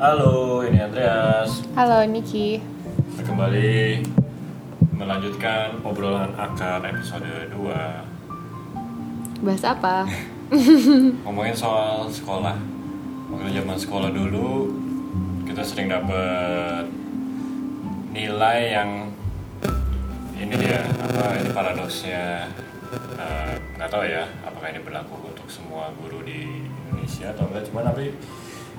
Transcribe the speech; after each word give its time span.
Halo, 0.00 0.64
ini 0.64 0.80
Andreas. 0.80 1.60
Halo 1.76 2.00
Niki. 2.08 2.56
Kita 3.12 3.20
kembali 3.20 4.00
melanjutkan 4.96 5.76
obrolan 5.84 6.32
akar 6.40 6.80
episode 6.88 7.52
2 7.52 9.44
Bahas 9.44 9.60
apa? 9.60 10.08
Ngomongin 11.28 11.52
soal 11.52 12.08
sekolah. 12.08 12.56
Waktu 13.28 13.52
zaman 13.52 13.76
sekolah 13.76 14.08
dulu 14.08 14.72
kita 15.44 15.60
sering 15.60 15.92
dapet 15.92 16.88
nilai 18.16 18.72
yang 18.72 19.12
ini 20.32 20.54
dia 20.64 20.80
apa 20.96 21.44
ini 21.44 21.52
paradoksnya 21.52 22.48
eh, 23.20 23.52
nggak 23.76 23.90
tahu 23.92 24.08
ya 24.08 24.24
apakah 24.48 24.72
ini 24.72 24.80
berlaku 24.80 25.28
untuk 25.28 25.44
semua 25.52 25.92
guru 26.00 26.24
di 26.24 26.64
Indonesia 26.88 27.36
atau 27.36 27.52
enggak 27.52 27.68
cuman 27.68 27.92
tapi 27.92 28.16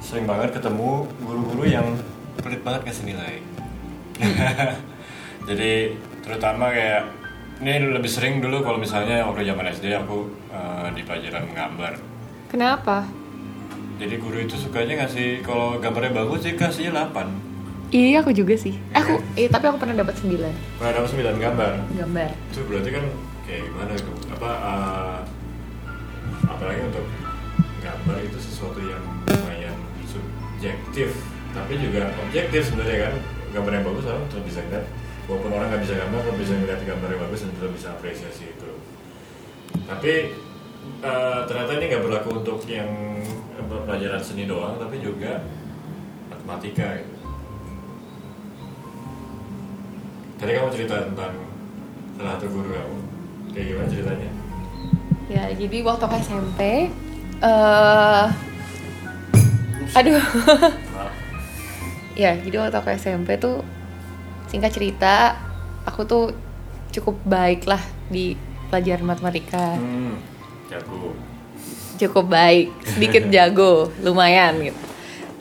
sering 0.02 0.26
banget 0.28 0.58
ketemu 0.58 1.08
guru-guru 1.24 1.64
yang 1.70 1.88
pelit 2.42 2.62
banget 2.66 2.90
kasih 2.90 3.06
nilai. 3.14 3.40
Jadi 5.50 5.96
terutama 6.22 6.70
kayak 6.70 7.22
ini 7.62 7.94
lebih 7.94 8.10
sering 8.10 8.42
dulu 8.42 8.66
kalau 8.66 8.82
misalnya 8.82 9.22
waktu 9.30 9.46
zaman 9.46 9.70
SD 9.70 9.94
aku 9.94 10.26
eh, 10.50 10.88
di 10.98 11.02
pelajaran 11.06 11.46
menggambar 11.46 11.94
Kenapa? 12.50 13.06
jadi 14.02 14.18
guru 14.18 14.42
itu 14.42 14.58
sukanya 14.58 15.06
ngasih 15.06 15.46
kalau 15.46 15.78
gambarnya 15.78 16.26
bagus 16.26 16.42
sih 16.42 16.58
kasihnya 16.58 17.14
8 17.14 17.54
Iya 17.92 18.24
aku 18.24 18.32
juga 18.32 18.56
sih. 18.56 18.80
Aku, 18.96 19.20
eh, 19.36 19.52
tapi 19.52 19.68
aku 19.68 19.76
pernah 19.76 20.00
dapat 20.00 20.16
9 20.16 20.32
pernah 20.80 20.94
dapat 20.96 21.10
9 21.12 21.38
gambar? 21.38 21.72
Gambar. 22.00 22.30
itu 22.50 22.60
berarti 22.66 22.90
kan 22.96 23.06
kayak 23.46 23.62
gimana 23.68 23.92
itu? 23.94 24.12
Apa 24.32 24.50
eh, 24.50 25.20
apalagi 26.50 26.82
untuk 26.88 27.06
gambar 27.84 28.18
itu 28.26 28.38
sesuatu 28.42 28.80
yang 28.82 29.04
lumayan 29.28 29.61
subjektif 30.62 31.18
tapi 31.58 31.74
juga 31.82 32.14
objektif 32.22 32.70
sebenarnya 32.70 33.10
kan. 33.10 33.14
Gambar 33.52 33.72
yang 33.82 33.86
bagus 33.90 34.06
orang 34.06 34.24
tetap 34.30 34.46
bisa 34.46 34.60
ngeliat. 34.62 34.86
Walaupun 35.26 35.52
orang 35.58 35.68
nggak 35.74 35.84
bisa 35.90 35.94
gambar 35.98 36.20
tetap 36.22 36.38
bisa 36.38 36.54
ngeliat 36.54 36.82
gambar 36.86 37.10
yang 37.10 37.22
bagus 37.26 37.40
dan 37.42 37.52
tetap 37.58 37.72
bisa 37.74 37.88
apresiasi 37.98 38.44
itu. 38.54 38.70
Tapi 39.90 40.14
eh, 41.02 41.40
ternyata 41.50 41.72
ini 41.82 41.86
nggak 41.90 42.04
berlaku 42.06 42.30
untuk 42.46 42.62
yang 42.70 42.90
pelajaran 43.90 44.22
seni 44.22 44.46
doang 44.46 44.78
tapi 44.78 45.02
juga 45.02 45.42
matematika 46.30 47.02
gitu. 47.02 47.16
Tadi 50.38 50.52
kamu 50.54 50.70
cerita 50.78 50.96
tentang 51.10 51.34
salah 52.22 52.38
satu 52.38 52.48
guru 52.54 52.70
kamu. 52.70 52.98
Kayak 53.52 53.66
gimana 53.66 53.88
ceritanya? 53.90 54.30
Ya, 55.26 55.44
jadi 55.58 55.78
waktu 55.82 56.06
SMP 56.22 56.62
eh 57.42 58.51
aduh. 59.94 60.22
Ya, 62.14 62.36
jadi 62.36 62.60
waktu 62.60 62.76
aku 62.76 62.92
SMP 62.92 63.40
tuh 63.40 63.64
singkat 64.46 64.70
cerita, 64.70 65.40
aku 65.82 66.04
tuh 66.04 66.36
cukup 66.92 67.16
baik 67.24 67.64
lah 67.64 67.80
di 68.06 68.36
pelajaran 68.68 69.08
matematika. 69.08 69.74
Hmm, 69.74 70.20
jago. 70.68 71.16
Cukup 71.96 72.28
baik, 72.28 72.68
sedikit 72.86 73.24
jago, 73.34 73.96
lumayan 73.98 74.60
gitu. 74.62 74.82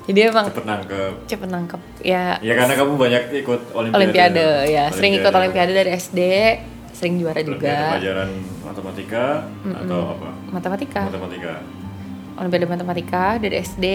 Jadi 0.06 0.18
emang 0.24 0.46
Cepet 0.46 0.62
nangkep. 0.64 1.12
cepet 1.26 1.48
nangkep 1.48 1.80
ya 2.02 2.38
Ya 2.40 2.54
karena 2.54 2.74
kamu 2.74 2.92
banyak 2.94 3.22
ikut 3.36 3.60
olimpiade. 3.70 3.98
olimpiade 4.00 4.46
ya 4.68 4.84
sering 4.90 5.12
ikut 5.12 5.30
olimpiade 5.30 5.70
dari 5.70 5.90
SD 5.92 6.18
sering 6.90 7.14
juara 7.16 7.36
Olimpiade 7.36 7.50
juga 7.52 7.76
pelajaran 7.92 8.28
matematika 8.64 9.24
atau 9.70 10.00
apa? 10.12 10.28
matematika 10.50 11.00
Matematika. 11.04 11.52
olimpiade 12.36 12.66
matematika 12.66 13.24
dari 13.38 13.54
SD. 13.60 13.86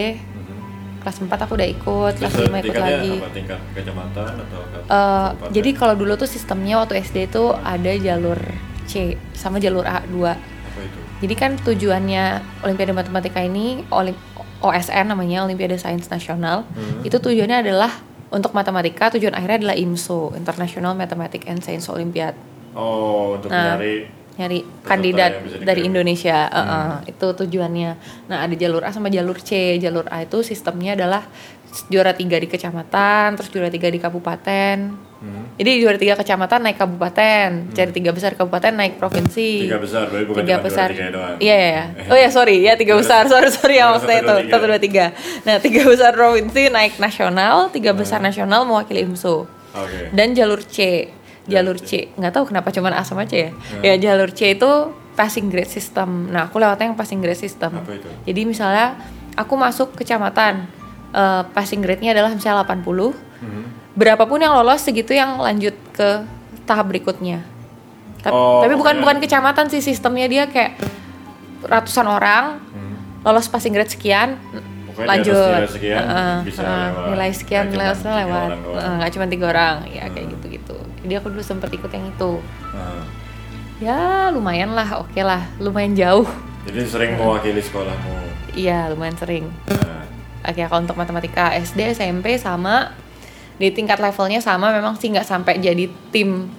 Kelas 1.06 1.22
4 1.22 1.30
aku 1.38 1.54
udah 1.54 1.70
ikut 1.70 2.14
kelas 2.18 2.34
Terus 2.34 2.50
5 2.50 2.62
ikut 2.64 2.76
lagi 2.76 3.14
apa? 3.16 3.30
Tingkat 3.30 3.60
kecamatan 3.72 4.32
atau 4.42 4.60
kabupaten? 4.66 5.54
jadi 5.54 5.70
kalau 5.72 5.94
dulu 5.94 6.14
tuh 6.16 6.26
sistemnya 6.26 6.76
waktu 6.78 6.98
SD 7.00 7.30
tuh 7.30 7.54
ada 7.56 7.94
jalur 7.96 8.42
C 8.84 9.14
sama 9.32 9.58
jalur 9.58 9.84
A2 9.84 10.18
apa 10.26 10.38
itu? 10.82 11.00
jadi 11.22 11.34
kan 11.36 11.52
tujuannya 11.58 12.24
olimpiade 12.60 12.92
matematika 12.92 13.40
ini 13.40 13.86
olim 13.88 14.18
OSN 14.58 15.06
namanya 15.08 15.46
Olimpiade 15.46 15.78
Sains 15.78 16.08
Nasional 16.08 16.66
Hmm. 16.68 17.04
itu 17.04 17.14
tujuannya 17.16 17.62
adalah 17.62 17.92
untuk 18.28 18.52
matematika 18.52 19.14
tujuan 19.14 19.32
akhirnya 19.32 19.62
adalah 19.62 19.76
IMSO 19.78 20.34
International 20.34 20.92
Mathematics 20.92 21.46
and 21.46 21.62
Science 21.62 21.86
Olympiad 21.88 22.34
Oh, 22.74 23.38
untuk 23.38 23.48
Nah, 23.48 23.78
nyari 23.78 24.10
nyari 24.36 24.60
Peserta 24.62 24.88
kandidat 24.88 25.32
bisa 25.44 25.58
dari. 25.64 25.82
Indonesia. 25.88 26.40
Hmm. 26.52 26.68
eh, 27.08 27.16
itu 27.16 27.28
tujuannya. 27.32 27.92
Nah 28.28 28.38
ada 28.44 28.56
jalur 28.56 28.84
A 28.84 28.92
sama 28.92 29.08
jalur 29.08 29.40
C. 29.40 29.80
Jalur 29.80 30.06
A 30.12 30.24
itu 30.24 30.44
sistemnya 30.44 30.96
adalah 30.96 31.24
juara 31.92 32.16
tiga 32.16 32.40
di 32.40 32.48
kecamatan 32.48 33.36
terus 33.36 33.52
juara 33.52 33.68
tiga 33.68 33.92
di 33.92 34.00
kabupaten. 34.00 34.78
Hmm, 35.16 35.44
jadi 35.60 35.72
juara 35.82 35.98
tiga 36.00 36.16
kecamatan 36.16 36.60
naik 36.64 36.78
kabupaten 36.80 37.74
cari 37.74 37.92
tiga 37.92 38.12
besar 38.16 38.36
kabupaten 38.36 38.72
naik 38.76 38.96
provinsi. 39.00 39.68
Tiga 39.68 39.80
besar, 39.80 40.08
berarti 40.08 40.26
bukan 40.28 40.40
tiga 40.44 40.58
besar. 40.64 40.88
iya 41.40 41.56
iya 41.56 41.70
iya. 41.72 41.86
oh 42.12 42.18
ya 42.20 42.30
sorry. 42.32 42.64
Ya 42.64 42.74
tiga 42.80 42.96
besar. 42.96 43.28
sorry 43.32 43.52
sorry 43.52 43.80
ya 43.80 43.92
maksudnya 43.92 44.20
itu. 44.24 44.36
satu 44.52 44.66
dua 44.68 44.80
tiga. 44.80 45.06
Nah 45.44 45.60
tiga 45.60 45.84
besar 45.88 46.12
provinsi 46.16 46.72
naik 46.72 47.00
nasional 47.00 47.68
tiga 47.72 47.92
besar 47.92 48.24
nasional 48.24 48.64
mewakili 48.64 49.04
IMSO 49.04 49.48
Oke. 49.76 50.16
dan 50.16 50.32
jalur 50.32 50.64
C 50.64 51.10
jalur 51.46 51.74
Jalur 51.74 51.78
C 51.80 52.10
nggak 52.12 52.32
tahu 52.32 52.44
kenapa 52.50 52.70
cuman 52.70 52.94
A 52.94 53.02
sama 53.02 53.24
C 53.24 53.34
ya 53.38 53.52
ya 53.82 53.94
jalur 53.96 54.30
C 54.30 54.54
itu 54.54 54.72
passing 55.14 55.48
grade 55.48 55.70
system 55.70 56.28
nah 56.28 56.46
aku 56.46 56.58
lewatnya 56.58 56.90
yang 56.90 56.98
passing 56.98 57.20
grade 57.20 57.38
system 57.38 57.72
Apa 57.76 57.94
itu? 57.94 58.10
jadi 58.26 58.42
misalnya 58.44 58.98
aku 59.34 59.54
masuk 59.54 59.94
kecamatan 59.94 60.66
eh, 61.12 61.44
passing 61.52 61.80
grade-nya 61.80 62.12
adalah 62.12 62.30
misalnya 62.30 62.66
80 62.66 63.14
Mhm. 63.36 63.64
berapapun 63.94 64.38
yang 64.38 64.52
lolos 64.54 64.82
segitu 64.82 65.12
yang 65.12 65.38
lanjut 65.38 65.72
ke 65.92 66.24
tahap 66.64 66.88
berikutnya 66.88 67.46
tapi, 68.20 68.34
Oh, 68.34 68.60
tapi 68.60 68.74
bukan 68.74 68.98
oke. 68.98 69.02
bukan 69.02 69.18
kecamatan 69.20 69.70
sih 69.70 69.80
sistemnya 69.80 70.26
dia 70.26 70.44
kayak 70.46 70.76
ratusan 71.62 72.06
orang 72.06 72.58
Hmm. 72.66 72.96
lolos 73.22 73.48
passing 73.48 73.72
grade 73.72 73.88
sekian 73.88 74.36
Pokoknya 74.96 75.10
lanjut. 75.12 75.36
nilai 75.52 75.68
sekian 75.70 76.00
Heeh, 76.02 76.36
bisa 76.42 76.62
heeh, 76.62 76.72
lewat. 76.88 77.08
nilai 77.12 77.32
sekian 77.32 77.64
Nggak 77.64 77.74
nilai 77.74 77.86
sekian 77.88 78.00
tiga 78.02 78.18
lewat. 78.18 78.50
nggak 78.96 79.10
cuma 79.12 79.26
tiga 79.28 79.46
orang. 79.48 79.76
Ya 79.86 80.04
kayak 80.08 80.26
Hmm. 80.26 80.34
gitu 80.34 80.46
gitu 80.50 80.76
jadi 81.02 81.14
aku 81.16 81.28
dulu 81.30 81.44
sempet 81.44 81.70
ikut 81.70 81.92
yang 81.92 82.06
itu. 82.08 82.32
Nah, 82.72 83.04
ya 83.78 84.00
lumayan 84.30 84.72
lah. 84.72 84.98
Oke 84.98 85.22
lah. 85.22 85.46
Lumayan 85.60 85.94
jauh. 85.94 86.26
Jadi 86.66 86.82
sering 86.84 87.12
mewakili 87.14 87.60
sekolahmu. 87.60 88.26
iya 88.56 88.88
lumayan 88.88 89.14
sering. 89.14 89.46
Nah, 89.68 90.02
Oke, 90.46 90.62
kalau 90.62 90.80
untuk 90.80 90.96
matematika 90.96 91.54
SD, 91.54 91.92
SMP 91.92 92.38
sama 92.38 92.90
di 93.54 93.70
tingkat 93.70 94.00
levelnya 94.00 94.40
sama. 94.40 94.72
Memang 94.72 94.96
sih 94.96 95.10
nggak 95.10 95.22
sampai 95.24 95.60
jadi 95.60 95.86
tim 96.10 96.50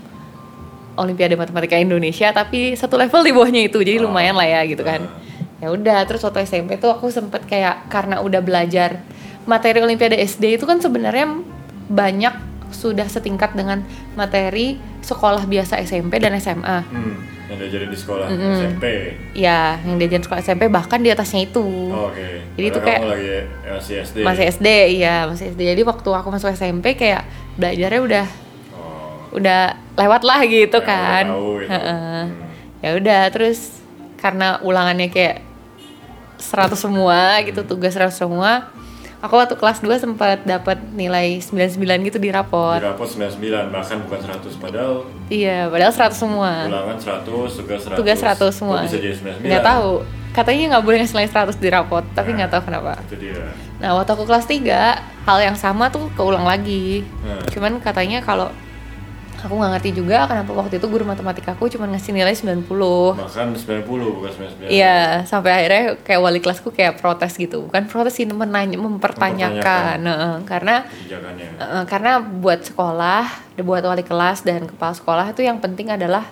Olimpiade 0.95 1.35
Matematika 1.35 1.75
Indonesia, 1.75 2.31
tapi 2.31 2.73
satu 2.73 2.95
level 2.95 3.21
di 3.21 3.31
bawahnya 3.31 3.63
itu, 3.63 3.79
jadi 3.79 3.99
Oh. 3.99 4.09
lumayan 4.09 4.33
lah 4.33 4.47
ya 4.47 4.63
gitu 4.65 4.81
kan. 4.81 5.03
Ah. 5.03 5.26
Ya 5.57 5.69
udah, 5.69 6.05
terus 6.05 6.21
waktu 6.21 6.43
SMP 6.43 6.77
tuh 6.77 6.91
aku 6.91 7.09
sempet 7.09 7.43
kayak 7.43 7.89
karena 7.89 8.21
udah 8.21 8.41
belajar 8.41 9.01
materi 9.43 9.79
Olimpiade 9.79 10.19
SD 10.19 10.55
itu 10.55 10.65
kan 10.65 10.77
sebenarnya 10.77 11.33
banyak 11.87 12.35
sudah 12.69 13.07
setingkat 13.07 13.55
dengan 13.55 13.81
materi 14.13 14.77
sekolah 15.01 15.45
biasa 15.45 15.79
SMP 15.81 16.19
dan 16.19 16.35
SMA. 16.37 16.83
hmm, 16.83 17.15
yang 17.47 17.57
diajarin 17.57 17.89
di 17.89 17.97
sekolah 17.97 18.27
Mm-mm. 18.27 18.59
SMP. 18.59 18.85
Ya, 19.33 19.79
yang 19.81 19.97
diajarin 19.97 20.21
sekolah 20.21 20.41
SMP 20.41 20.67
bahkan 20.67 20.99
di 20.99 21.09
atasnya 21.09 21.41
itu. 21.43 21.63
Oh, 21.89 22.11
Oke. 22.11 22.43
Jadi 22.53 22.67
itu 22.67 22.81
kayak- 22.83 23.03
lagi 23.07 23.31
masih 23.71 23.95
SD. 24.03 24.17
masih 24.21 24.45
SD 24.51 24.69
iya 24.93 25.17
masih 25.25 25.45
SD 25.49 25.61
jadi 25.65 25.83
waktu 25.85 26.11
aku 26.11 26.29
masuk 26.29 26.51
SMP 26.51 26.93
kayak 26.93 27.23
belajarnya 27.55 28.01
udah 28.03 28.27
Oh. 28.75 29.31
udah 29.33 29.63
lewat 29.95 30.23
lah 30.23 30.41
gitu 30.45 30.75
Ya, 30.77 30.85
kan 30.85 31.25
udah 31.25 31.39
tahu 31.39 31.51
gitu. 31.57 31.71
Hmm. 31.71 32.25
ya 32.77 32.91
udah 32.93 33.23
terus 33.31 33.59
karena 34.17 34.59
ulangannya 34.61 35.07
kayak 35.07 35.46
100 36.39 36.73
semua 36.75 37.41
gitu 37.43 37.61
tugas 37.63 37.93
100 37.93 38.13
semua 38.13 38.69
aku 39.17 39.35
waktu 39.35 39.57
kelas 39.57 39.81
2 39.81 39.89
sempat 39.97 40.45
dapat 40.45 40.77
nilai 40.93 41.41
99 41.41 41.81
gitu 42.13 42.19
di 42.21 42.29
Di 42.29 42.31
rapot 42.31 42.79
rapot 42.79 43.09
99 43.09 43.73
bahkan 43.73 43.97
bukan 44.05 44.19
100 44.23 44.63
padahal 44.63 44.93
iya 45.29 45.67
padahal 45.67 45.93
100 45.93 46.13
semua 46.15 46.51
ulangan 46.69 46.97
100 46.97 47.25
tugas 47.25 47.81
100. 47.89 47.97
tugas 47.97 48.19
100 48.21 48.53
semua 48.53 48.79
bisa 48.85 49.01
jadi 49.01 49.17
99? 49.41 49.49
nggak 49.49 49.65
tahu 49.65 49.93
katanya 50.37 50.63
nggak 50.77 50.85
boleh 50.85 50.97
ngasih 51.01 51.15
nilai 51.17 51.31
100 51.33 51.57
di 51.57 51.69
rapot 51.73 52.05
tapi 52.13 52.29
Nah. 52.31 52.37
nggak 52.45 52.51
tahu 52.53 52.63
kenapa 52.69 52.93
Itu 53.09 53.17
dia. 53.17 53.41
Nah, 53.77 53.93
waktu 53.93 54.09
aku 54.09 54.25
kelas 54.25 54.49
3, 54.49 55.01
hal 55.29 55.39
yang 55.41 55.53
sama 55.53 55.93
tuh 55.93 56.09
keulang 56.17 56.49
lagi. 56.49 57.05
Hmm. 57.21 57.45
Cuman 57.53 57.77
katanya 57.77 58.25
kalau 58.25 58.49
aku 59.43 59.55
nggak 59.57 59.73
ngerti 59.77 59.91
juga 60.01 60.25
kenapa 60.25 60.51
waktu 60.57 60.81
itu 60.81 60.87
guru 60.89 61.05
matematika 61.05 61.53
aku 61.53 61.69
cuma 61.69 61.85
ngasih 61.91 62.17
nilai 62.17 62.33
90. 62.33 62.65
Bahkan 62.65 63.47
90 63.53 63.85
bukan 63.85 64.31
99. 64.33 64.73
Iya, 64.73 65.27
sampai 65.29 65.51
akhirnya 65.53 65.85
kayak 66.01 66.21
wali 66.23 66.41
kelasku 66.41 66.73
kayak 66.73 66.97
protes 67.01 67.37
gitu. 67.37 67.69
Bukan 67.69 67.91
protes 67.91 68.17
sih, 68.17 68.25
menanya, 68.25 68.81
mempertanyakan. 68.81 69.97
Nah, 70.01 70.41
karena 70.49 70.89
karena 71.85 72.23
buat 72.23 72.65
sekolah, 72.65 73.57
buat 73.61 73.83
wali 73.85 74.05
kelas 74.07 74.47
dan 74.47 74.65
kepala 74.71 74.95
sekolah 74.97 75.27
itu 75.35 75.45
yang 75.45 75.61
penting 75.61 75.93
adalah 75.93 76.25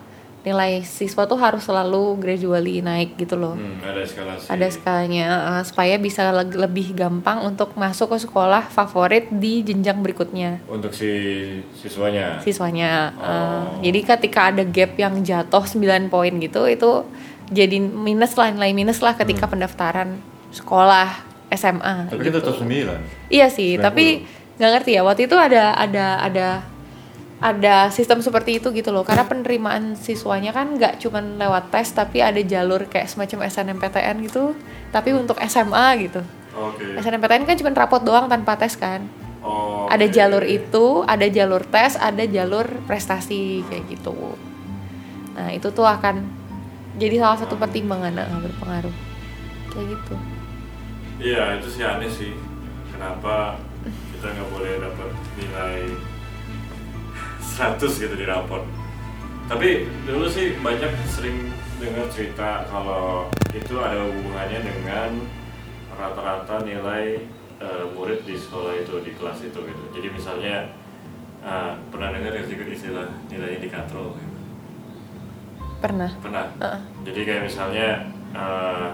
nilai 0.44 0.81
siswa 0.81 1.25
tuh 1.25 1.35
harus 1.35 1.61
selalu 1.61 2.17
gradually 2.17 2.79
naik 2.79 3.17
gitu 3.17 3.35
loh 3.35 3.52
Hmm, 3.55 3.81
ada 3.81 3.99
eskalasi. 3.99 4.44
ada 4.46 4.67
skalanya 4.69 5.26
uh, 5.50 5.62
supaya 5.62 5.96
bisa 5.96 6.29
leg- 6.31 6.52
lebih 6.55 6.93
gampang 6.93 7.41
untuk 7.43 7.73
masuk 7.75 8.12
ke 8.12 8.20
sekolah 8.20 8.69
favorit 8.69 9.26
di 9.31 9.61
jenjang 9.61 9.99
berikutnya 9.99 10.61
Untuk 10.67 10.93
si 10.93 11.08
siswanya. 11.75 12.38
siswanya 12.38 12.93
Uh, 13.14 13.25
Oh. 13.25 13.81
jadi 13.81 14.00
ketika 14.06 14.50
ada 14.50 14.62
gap 14.62 14.94
yang 14.94 15.20
jatuh 15.20 15.64
9 15.64 15.81
poin 16.06 16.32
gitu 16.35 16.64
itu 16.67 17.08
jadi 17.46 17.76
minus 17.79 18.35
lah 18.35 18.50
nilai 18.50 18.73
minus 18.73 19.00
lah 19.00 19.12
ketika 19.12 19.44
pendaftaran 19.44 20.20
sekolah 20.50 21.25
SMA 21.50 22.08
Tapi 22.08 22.19
gitu. 22.19 22.25
kita 22.26 22.38
tetap 22.41 22.56
sembilan. 22.56 22.99
Iya 23.29 23.46
sih, 23.49 23.75
90. 23.75 23.81
tapi 23.81 24.05
nggak 24.55 24.70
ngerti 24.73 24.91
ya. 24.93 25.02
Waktu 25.02 25.23
itu 25.25 25.37
ada 25.37 25.73
ada 25.73 26.06
ada 26.20 26.46
ada 27.44 27.93
sistem 27.93 28.25
seperti 28.25 28.56
itu 28.56 28.73
gitu 28.73 28.88
loh. 28.88 29.05
Karena 29.05 29.29
penerimaan 29.29 30.00
siswanya 30.00 30.56
kan 30.56 30.81
nggak 30.81 30.96
cuman 31.05 31.37
lewat 31.37 31.69
tes, 31.69 31.93
tapi 31.93 32.25
ada 32.25 32.41
jalur 32.41 32.88
kayak 32.88 33.12
semacam 33.12 33.44
SNMPTN 33.44 34.17
gitu. 34.25 34.56
Tapi 34.88 35.12
untuk 35.12 35.37
SMA 35.44 36.08
gitu. 36.08 36.25
Oke. 36.56 36.96
SNMPTN 36.96 37.44
kan 37.44 37.56
cuma 37.61 37.76
rapot 37.76 38.00
doang 38.00 38.32
tanpa 38.32 38.56
tes 38.56 38.73
kan. 38.81 39.05
Oh, 39.44 39.85
Ada 39.93 40.08
jalur 40.08 40.41
itu, 40.49 41.05
ada 41.05 41.29
jalur 41.29 41.61
tes, 41.69 42.00
ada 42.00 42.25
jalur 42.25 42.64
prestasi 42.88 43.61
kayak 43.69 43.93
gitu. 43.93 44.17
Nah 45.37 45.52
itu 45.52 45.69
tuh 45.69 45.85
akan 45.85 46.25
jadi 46.96 47.20
salah 47.20 47.44
satu 47.44 47.61
pertimbangan 47.61 48.17
yang 48.17 48.41
berpengaruh 48.41 48.96
kayak 49.69 49.87
gitu. 49.93 50.17
Iya 51.20 51.61
itu 51.61 51.69
sih 51.69 51.85
aneh 51.85 52.08
sih. 52.08 52.32
Kenapa 52.88 53.61
kita 53.85 54.32
nggak 54.32 54.49
boleh 54.49 54.73
dapat 54.81 55.11
nilai 55.37 55.93
100 57.54 57.78
gitu 58.02 58.14
di 58.18 58.26
raport. 58.26 58.66
Tapi 59.46 59.86
dulu 60.08 60.26
sih 60.26 60.58
banyak 60.58 60.90
sering 61.06 61.54
dengar 61.78 62.10
cerita 62.10 62.66
kalau 62.66 63.30
itu 63.54 63.78
ada 63.78 64.02
hubungannya 64.02 64.60
dengan 64.66 65.10
rata-rata 65.94 66.66
nilai 66.66 67.22
eh, 67.62 67.84
murid 67.94 68.26
di 68.26 68.34
sekolah 68.34 68.74
itu 68.82 68.98
di 69.06 69.14
kelas 69.14 69.46
itu 69.46 69.58
gitu. 69.62 69.82
Jadi 69.94 70.08
misalnya 70.10 70.74
eh, 71.46 71.72
pernah 71.94 72.10
dengar 72.10 72.34
ya 72.34 72.42
juga 72.42 72.64
istilah 72.66 73.06
nilai 73.30 73.62
indikator 73.62 74.18
gitu? 74.18 74.38
Pernah. 75.78 76.10
Pernah. 76.18 76.46
Heeh. 76.58 76.80
Jadi 77.06 77.20
kayak 77.22 77.42
misalnya 77.46 77.88
eh, 78.34 78.88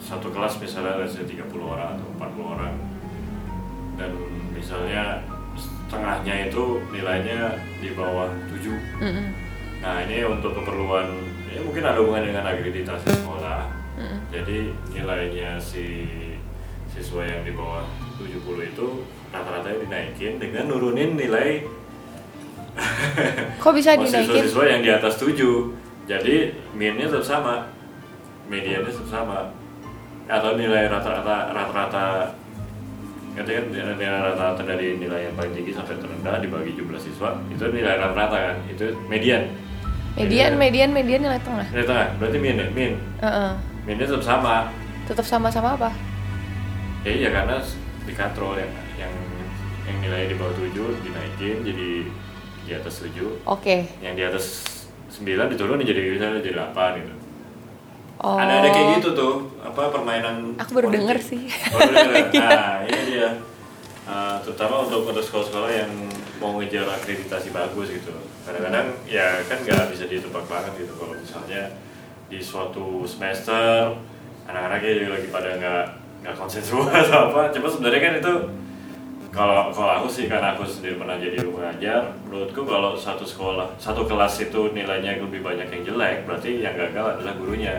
satu 0.00 0.32
kelas 0.32 0.56
misalnya 0.62 1.02
ada 1.02 1.06
30 1.10 1.28
orang 1.60 1.98
atau 1.98 2.08
40 2.16 2.54
orang 2.56 2.74
dan 3.96 4.10
misalnya 4.54 5.24
setengahnya 5.86 6.50
itu 6.50 6.64
nilainya 6.90 7.40
di 7.78 7.94
bawah 7.94 8.26
7 8.50 8.74
Mm-mm. 9.00 9.26
Nah 9.78 10.02
ini 10.02 10.26
untuk 10.26 10.50
keperluan 10.52 11.06
ya 11.46 11.62
mungkin 11.62 11.82
ada 11.84 12.02
hubungan 12.02 12.26
dengan 12.26 12.44
akreditasi 12.44 13.06
sekolah 13.12 13.70
Mm-mm. 13.96 14.18
Jadi 14.34 14.58
nilainya 14.90 15.56
si 15.56 16.10
siswa 16.90 17.22
yang 17.22 17.46
di 17.46 17.52
bawah 17.52 17.86
70 18.18 18.34
itu 18.66 18.86
rata-rata 19.30 19.68
dinaikin 19.68 20.40
dengan 20.40 20.66
nurunin 20.66 21.14
nilai 21.14 21.62
Kok 23.56 23.72
bisa 23.72 23.94
dinaikin? 24.00 24.26
siswa-siswa 24.26 24.64
yang 24.66 24.80
di 24.82 24.90
atas 24.90 25.16
7 25.16 25.32
jadi 26.06 26.36
minnya 26.72 27.06
tetap 27.06 27.26
sama 27.26 27.66
mediannya 28.46 28.86
tetap 28.86 29.08
sama 29.10 29.50
atau 30.26 30.54
nilai 30.54 30.86
rata-rata 30.86 31.50
rata-rata 31.50 32.30
ngerti 33.36 33.52
kan 33.52 33.64
nilai 34.00 34.18
rata-rata 34.32 34.62
dari 34.64 34.96
nilai 34.96 35.28
yang 35.28 35.34
paling 35.36 35.52
tinggi 35.52 35.76
sampai 35.76 36.00
terendah 36.00 36.40
dibagi 36.40 36.72
jumlah 36.72 37.00
siswa. 37.00 37.36
Itu 37.52 37.68
nilai 37.68 38.00
rata-rata 38.00 38.36
kan? 38.36 38.56
Itu 38.72 38.96
median. 39.06 39.52
Median, 40.16 40.56
median, 40.56 40.90
median 40.96 41.20
nilai 41.20 41.40
tengah. 41.44 41.68
nilai 41.68 41.84
tengah. 41.84 42.08
Berarti 42.16 42.38
min 42.40 42.56
ya 42.56 42.66
min. 42.72 42.92
Heeh. 43.20 43.52
minnya 43.84 44.08
tetap 44.08 44.24
sama. 44.24 44.72
Tetap 45.06 45.22
sama-sama 45.28 45.76
apa? 45.76 45.92
ya 47.06 47.12
iya 47.14 47.28
karena 47.30 47.62
di 48.02 48.12
katrol 48.18 48.58
yang 48.58 48.72
yang 48.98 49.14
yang 49.86 49.96
nilai 50.02 50.26
di 50.26 50.34
bawah 50.34 50.50
7 50.58 50.74
dinaikin 51.06 51.62
jadi 51.62 51.88
di 52.66 52.72
atas 52.74 53.06
7 53.06 53.46
Oke. 53.46 53.86
yang 54.02 54.18
di 54.18 54.26
atas 54.26 54.66
9 55.14 55.22
diturunin 55.54 55.86
jadi 55.86 56.02
misalnya 56.02 56.42
jadi 56.42 56.74
8 56.74 56.98
gitu 56.98 57.14
Oh. 58.16 58.40
ada 58.40 58.64
ada 58.64 58.68
kayak 58.72 59.00
gitu 59.00 59.12
tuh 59.12 59.34
apa 59.60 59.92
permainan 59.92 60.56
Aku 60.56 60.72
baru 60.72 60.88
denger 60.88 61.20
sih. 61.20 61.52
baru 61.68 61.92
denger. 61.92 62.24
Nah 62.40 62.80
ini 62.88 63.02
dia. 63.12 63.28
Uh, 64.06 64.38
terutama 64.40 64.86
untuk 64.86 65.04
untuk 65.04 65.20
sekolah-sekolah 65.20 65.68
yang 65.68 65.90
mau 66.40 66.56
ngejar 66.56 66.86
akreditasi 66.88 67.52
bagus 67.52 67.92
gitu. 67.92 68.14
Kadang-kadang 68.46 68.94
ya 69.04 69.42
kan 69.44 69.60
nggak 69.60 69.92
bisa 69.92 70.08
ditebak 70.08 70.46
banget 70.48 70.86
gitu 70.86 70.94
kalau 70.96 71.12
misalnya 71.12 71.74
di 72.30 72.38
suatu 72.40 73.02
semester 73.04 73.92
anak-anaknya 74.46 74.92
juga 74.96 75.10
lagi 75.20 75.28
pada 75.28 75.50
nggak 75.58 75.84
nggak 76.24 76.34
konsentrasi 76.38 76.88
atau 77.04 77.18
apa. 77.28 77.40
Cuma 77.52 77.66
sebenarnya 77.68 78.00
kan 78.00 78.14
itu 78.22 78.34
kalau 79.28 79.68
kalau 79.68 79.92
aku 80.00 80.08
sih 80.08 80.24
karena 80.32 80.56
aku 80.56 80.64
sendiri 80.64 80.96
pernah 80.96 81.20
jadi 81.20 81.36
guru 81.44 81.60
ngajar 81.60 82.08
menurutku 82.24 82.64
kalau 82.64 82.96
satu 82.96 83.20
sekolah 83.28 83.68
satu 83.76 84.08
kelas 84.08 84.48
itu 84.48 84.72
nilainya 84.72 85.20
lebih 85.20 85.44
banyak 85.44 85.68
yang 85.68 85.82
jelek 85.84 86.24
berarti 86.24 86.64
yang 86.64 86.72
gagal 86.72 87.20
adalah 87.20 87.36
gurunya 87.36 87.76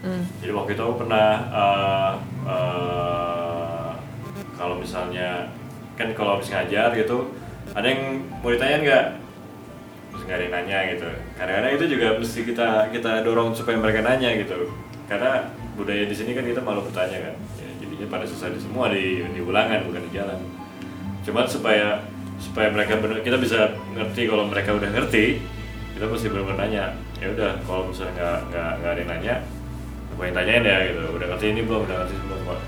Hmm. 0.00 0.24
jadi 0.40 0.56
waktu 0.56 0.72
itu 0.72 0.80
aku 0.80 0.96
pernah 1.04 1.28
uh, 1.52 2.12
uh, 2.48 3.92
kalau 4.56 4.80
misalnya 4.80 5.52
kan 6.00 6.08
kalau 6.16 6.40
habis 6.40 6.48
ngajar 6.48 6.96
gitu 6.96 7.28
ada 7.70 7.86
yang 7.86 8.24
mau 8.42 8.50
ditanya 8.50 8.76
nggak? 8.82 9.04
Terus 10.10 10.22
nggak 10.26 10.36
ada 10.36 10.44
yang 10.44 10.54
nanya 10.58 10.78
gitu. 10.90 11.08
Kadang-kadang 11.38 11.72
itu 11.78 11.84
juga 11.86 12.06
mesti 12.18 12.40
kita 12.42 12.68
kita 12.90 13.12
dorong 13.22 13.54
supaya 13.54 13.76
mereka 13.78 14.02
nanya 14.02 14.30
gitu. 14.34 14.74
Karena 15.06 15.46
budaya 15.78 16.04
di 16.06 16.14
sini 16.16 16.34
kan 16.34 16.42
kita 16.42 16.60
malu 16.64 16.82
bertanya 16.82 17.30
kan. 17.30 17.34
Ya, 17.62 17.68
jadinya 17.78 18.06
pada 18.10 18.24
selesai 18.26 18.58
di 18.58 18.60
semua 18.60 18.90
di 18.90 19.22
di 19.22 19.40
ulangan 19.40 19.86
bukan 19.86 20.02
di 20.02 20.10
jalan. 20.10 20.38
Cuman 21.22 21.46
supaya 21.46 22.02
supaya 22.40 22.72
mereka 22.72 22.98
benar 22.98 23.22
kita 23.22 23.36
bisa 23.38 23.76
ngerti 23.94 24.26
kalau 24.26 24.48
mereka 24.48 24.72
udah 24.72 24.90
ngerti 24.90 25.44
kita 25.94 26.08
mesti 26.08 26.26
benar-benar 26.32 26.58
nanya 26.64 26.84
ya 27.20 27.28
udah 27.36 27.52
kalau 27.68 27.92
misalnya 27.92 28.16
nggak 28.16 28.38
nggak 28.48 28.70
nggak 28.80 28.90
ada 28.96 29.00
yang 29.04 29.10
nanya 29.12 29.34
gue 30.20 30.28
yang 30.28 30.36
tanyain 30.36 30.64
ya 30.68 30.78
gitu. 30.92 31.00
Udah 31.16 31.26
ngerti 31.32 31.46
ini 31.56 31.60
belum? 31.64 31.88
Udah 31.88 31.96
ngerti 32.04 32.14
belum 32.20 32.40
Pak? 32.44 32.60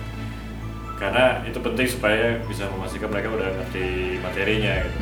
Karena 0.96 1.24
itu 1.44 1.58
penting 1.60 1.86
supaya 1.90 2.40
bisa 2.48 2.64
memastikan 2.72 3.12
mereka 3.12 3.28
udah 3.28 3.48
ngerti 3.60 4.16
materinya 4.24 4.72
gitu. 4.88 4.98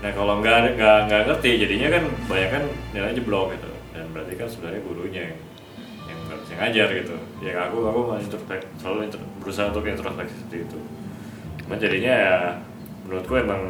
Nah 0.00 0.10
kalau 0.16 0.40
nggak 0.40 0.80
nggak 0.80 0.98
nggak 1.12 1.22
ngerti 1.28 1.50
jadinya 1.60 1.88
kan 1.92 2.04
banyak 2.24 2.48
kan 2.48 2.64
nilainya 2.96 3.20
jeblok 3.20 3.52
gitu. 3.52 3.68
Dan 3.92 4.08
berarti 4.16 4.32
kan 4.40 4.48
sebenarnya 4.48 4.80
gurunya 4.80 5.22
yang 5.28 5.36
yang 6.08 6.18
nggak 6.24 6.38
bisa 6.40 6.52
ngajar 6.56 6.88
gitu. 6.96 7.16
Ya 7.44 7.52
aku 7.68 7.76
aku 7.84 7.98
mau 8.00 8.16
introspek 8.16 8.64
selalu 8.80 9.12
intro- 9.12 9.28
berusaha 9.44 9.68
untuk 9.68 9.84
introspeksi 9.84 10.34
seperti 10.40 10.56
itu. 10.64 10.78
Cuman 11.66 11.76
jadinya 11.76 12.14
ya 12.16 12.36
menurutku 13.04 13.34
emang 13.36 13.62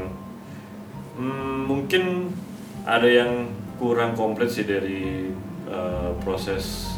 hmm, 1.19 1.67
mungkin 1.67 2.31
ada 2.87 3.09
yang 3.11 3.51
kurang 3.81 4.15
komplit 4.15 4.53
sih 4.53 4.69
dari 4.69 5.33
eh, 5.67 6.11
proses 6.23 6.92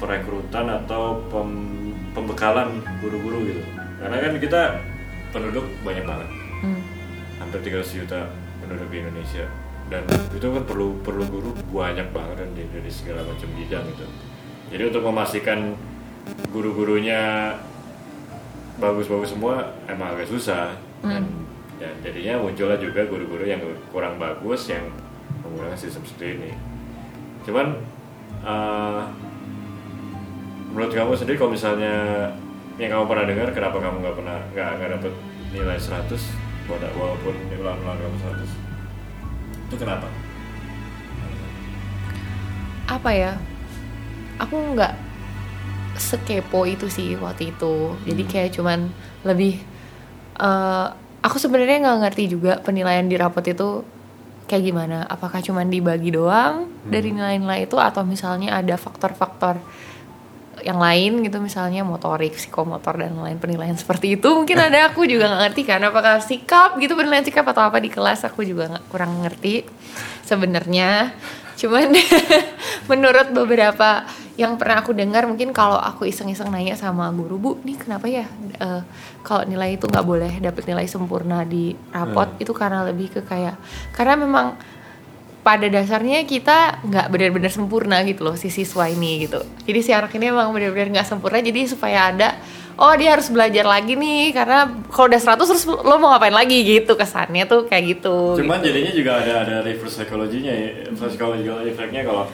perekrutan 0.00 0.66
atau 0.66 1.20
pem- 1.28 1.92
pembekalan 2.16 2.80
guru-guru 3.04 3.44
gitu. 3.52 3.62
Karena 4.00 4.16
kan 4.16 4.32
kita 4.40 4.60
penduduk 5.30 5.66
banyak 5.84 6.04
banget. 6.08 6.28
Hmm. 6.60 6.82
hampir 7.40 7.72
300 7.72 8.04
juta 8.04 8.28
penduduk 8.60 8.88
di 8.92 9.00
Indonesia. 9.00 9.44
Dan 9.88 10.04
itu 10.36 10.44
kan 10.44 10.62
perlu 10.68 11.00
perlu 11.00 11.24
guru 11.24 11.50
banyak 11.72 12.12
banget 12.12 12.36
dan 12.44 12.50
di, 12.52 12.62
dari 12.68 12.90
segala 12.92 13.24
macam 13.24 13.48
bidang 13.56 13.84
gitu. 13.90 14.06
Jadi 14.70 14.82
untuk 14.92 15.02
memastikan 15.08 15.72
guru-gurunya 16.52 17.52
bagus-bagus 18.76 19.32
semua 19.32 19.72
emang 19.88 20.14
agak 20.14 20.28
susah. 20.28 20.76
Dan, 21.00 21.24
dan 21.80 21.96
jadinya 22.04 22.44
muncullah 22.44 22.76
juga 22.76 23.08
guru-guru 23.08 23.48
yang 23.48 23.64
kurang 23.88 24.20
bagus 24.20 24.68
yang 24.68 24.84
menggunakan 25.40 25.80
sistem 25.80 26.04
seperti 26.04 26.38
ini. 26.38 26.52
Cuman 27.48 27.66
eh, 28.44 29.00
menurut 30.70 30.92
kamu 30.94 31.12
sendiri 31.18 31.36
kalau 31.36 31.52
misalnya 31.52 31.94
yang 32.78 32.90
kamu 32.94 33.04
pernah 33.10 33.24
dengar 33.26 33.48
kenapa 33.52 33.76
kamu 33.76 33.96
nggak 34.00 34.16
pernah 34.16 34.38
nggak 34.54 34.68
nggak 34.78 34.90
dapet 34.98 35.12
nilai 35.50 35.76
100 35.76 36.70
wala- 36.70 36.94
walaupun 36.94 37.34
ulang-ulang 37.58 37.98
kamu 37.98 38.16
100 38.22 38.70
itu 39.70 39.76
kenapa? 39.78 40.10
Apa 42.90 43.10
ya? 43.14 43.38
Aku 44.42 44.74
nggak 44.74 44.98
sekepo 45.94 46.66
itu 46.66 46.90
sih 46.90 47.14
waktu 47.14 47.54
itu. 47.54 47.94
Jadi 48.02 48.22
kayak 48.26 48.50
cuman 48.58 48.90
lebih 49.22 49.62
eh, 50.40 50.86
aku 51.22 51.36
sebenarnya 51.38 51.86
nggak 51.86 51.98
ngerti 52.02 52.24
juga 52.34 52.58
penilaian 52.58 53.06
di 53.06 53.14
rapot 53.14 53.46
itu 53.46 53.86
kayak 54.50 54.64
gimana. 54.66 55.06
Apakah 55.06 55.38
cuman 55.38 55.70
dibagi 55.70 56.10
doang 56.10 56.66
dari 56.90 57.14
nilai-nilai 57.14 57.70
itu 57.70 57.78
atau 57.78 58.02
misalnya 58.02 58.58
ada 58.58 58.74
faktor-faktor 58.74 59.62
yang 60.62 60.78
lain 60.78 61.24
gitu 61.24 61.40
misalnya 61.40 61.82
motorik, 61.82 62.36
psikomotor 62.36 63.00
dan 63.00 63.16
lain 63.16 63.36
penilaian 63.36 63.76
seperti 63.76 64.16
itu 64.20 64.28
mungkin 64.32 64.56
ada 64.60 64.92
aku 64.92 65.04
juga 65.04 65.28
nggak 65.28 65.42
ngerti 65.50 65.62
kan 65.66 65.80
apakah 65.84 66.20
sikap 66.22 66.76
gitu 66.78 66.94
penilaian 66.94 67.24
sikap 67.24 67.44
atau 67.48 67.66
apa 67.66 67.80
di 67.80 67.90
kelas 67.90 68.24
aku 68.28 68.44
juga 68.46 68.70
nggak 68.70 68.84
kurang 68.92 69.24
ngerti 69.24 69.64
sebenarnya 70.24 71.12
cuman 71.60 71.92
menurut 72.90 73.28
beberapa 73.36 74.08
yang 74.40 74.56
pernah 74.56 74.80
aku 74.80 74.96
dengar 74.96 75.28
mungkin 75.28 75.52
kalau 75.52 75.76
aku 75.76 76.08
iseng-iseng 76.08 76.48
nanya 76.48 76.72
sama 76.72 77.12
guru 77.12 77.36
bu 77.36 77.50
nih 77.60 77.76
kenapa 77.76 78.08
ya 78.08 78.24
eh, 78.56 78.82
kalau 79.20 79.44
nilai 79.44 79.76
itu 79.76 79.84
nggak 79.84 80.06
boleh 80.06 80.32
dapet 80.40 80.64
nilai 80.64 80.88
sempurna 80.88 81.44
di 81.44 81.76
rapot 81.92 82.32
Hmm. 82.32 82.40
itu 82.40 82.52
karena 82.56 82.88
lebih 82.88 83.12
ke 83.12 83.20
kayak 83.20 83.60
karena 83.92 84.16
memang 84.16 84.56
pada 85.40 85.66
dasarnya 85.66 86.28
kita 86.28 86.84
nggak 86.84 87.06
benar-benar 87.08 87.48
sempurna 87.48 88.04
gitu 88.04 88.28
loh 88.28 88.36
si 88.36 88.52
siswa 88.52 88.84
ini 88.86 89.24
gitu 89.24 89.40
jadi 89.64 89.80
si 89.80 89.90
anak 89.90 90.12
ini 90.12 90.28
emang 90.28 90.52
benar-benar 90.52 91.00
nggak 91.00 91.08
sempurna 91.08 91.40
jadi 91.40 91.64
supaya 91.64 92.12
ada 92.12 92.36
oh 92.76 92.92
dia 92.92 93.16
harus 93.16 93.32
belajar 93.32 93.64
lagi 93.64 93.96
nih 93.96 94.36
karena 94.36 94.68
kalau 94.92 95.08
udah 95.08 95.20
100 95.20 95.40
terus 95.40 95.64
lo 95.64 95.96
mau 95.96 96.12
ngapain 96.12 96.32
lagi 96.32 96.60
gitu 96.60 96.92
kesannya 96.92 97.48
tuh 97.48 97.64
kayak 97.64 97.96
gitu 97.96 98.36
Cuman 98.36 98.60
jadinya 98.60 98.92
juga 98.92 99.20
ada 99.20 99.32
ada 99.44 99.56
reverse 99.64 100.00
psychology-nya 100.00 100.52
ya, 100.52 100.68
psychological 100.96 101.64
effect-nya 101.64 102.04
kalau 102.04 102.24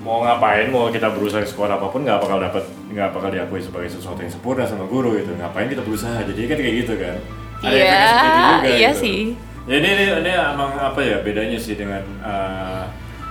mau 0.00 0.22
ngapain, 0.22 0.70
mau 0.70 0.86
kita 0.86 1.10
berusaha 1.10 1.42
skor 1.42 1.66
apa 1.66 1.90
pun 1.90 2.06
nggak 2.06 2.22
bakal 2.22 2.38
dapat 2.38 2.62
nggak 2.94 3.10
bakal 3.10 3.26
diakui 3.26 3.58
sebagai 3.58 3.90
sesuatu 3.90 4.22
yang 4.22 4.30
sempurna 4.30 4.62
sama 4.62 4.86
guru 4.86 5.18
gitu. 5.18 5.34
Ngapain 5.34 5.66
kita 5.66 5.82
berusaha? 5.82 6.22
Jadi 6.22 6.46
kan 6.46 6.56
kayak 6.62 6.74
gitu 6.86 6.94
kan. 6.94 7.16
Ada 7.58 7.74
Iya, 7.74 7.82
efeknya 7.82 8.06
seperti 8.06 8.28
itu 8.30 8.46
juga 8.46 8.68
iya 8.70 8.90
gitu. 8.94 9.02
sih. 9.02 9.20
Jadi 9.66 9.82
ini, 9.82 10.04
ini 10.22 10.30
emang 10.30 10.78
apa 10.78 11.02
ya 11.02 11.18
bedanya 11.26 11.58
sih 11.58 11.74
dengan 11.74 11.98
eh, 12.22 12.84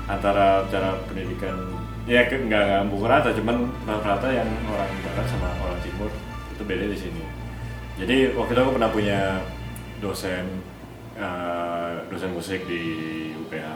antara 0.03 0.67
cara 0.67 0.99
pendidikan 1.07 1.55
ya 2.03 2.27
nggak 2.27 2.43
nggak 2.51 2.81
pukul 2.91 3.07
rata, 3.07 3.31
cuman 3.31 3.71
rata-rata 3.87 4.27
yang 4.35 4.45
orang 4.67 4.91
barat 4.99 5.25
sama 5.31 5.47
orang 5.63 5.79
timur 5.79 6.11
itu 6.51 6.63
beda 6.67 6.85
di 6.91 6.97
sini. 6.99 7.23
Jadi 7.95 8.35
waktu 8.35 8.51
itu 8.51 8.61
aku 8.67 8.75
pernah 8.75 8.91
punya 8.91 9.19
dosen 10.03 10.59
eh, 11.15 12.03
dosen 12.11 12.35
musik 12.35 12.67
di 12.67 12.83
UPH. 13.39 13.67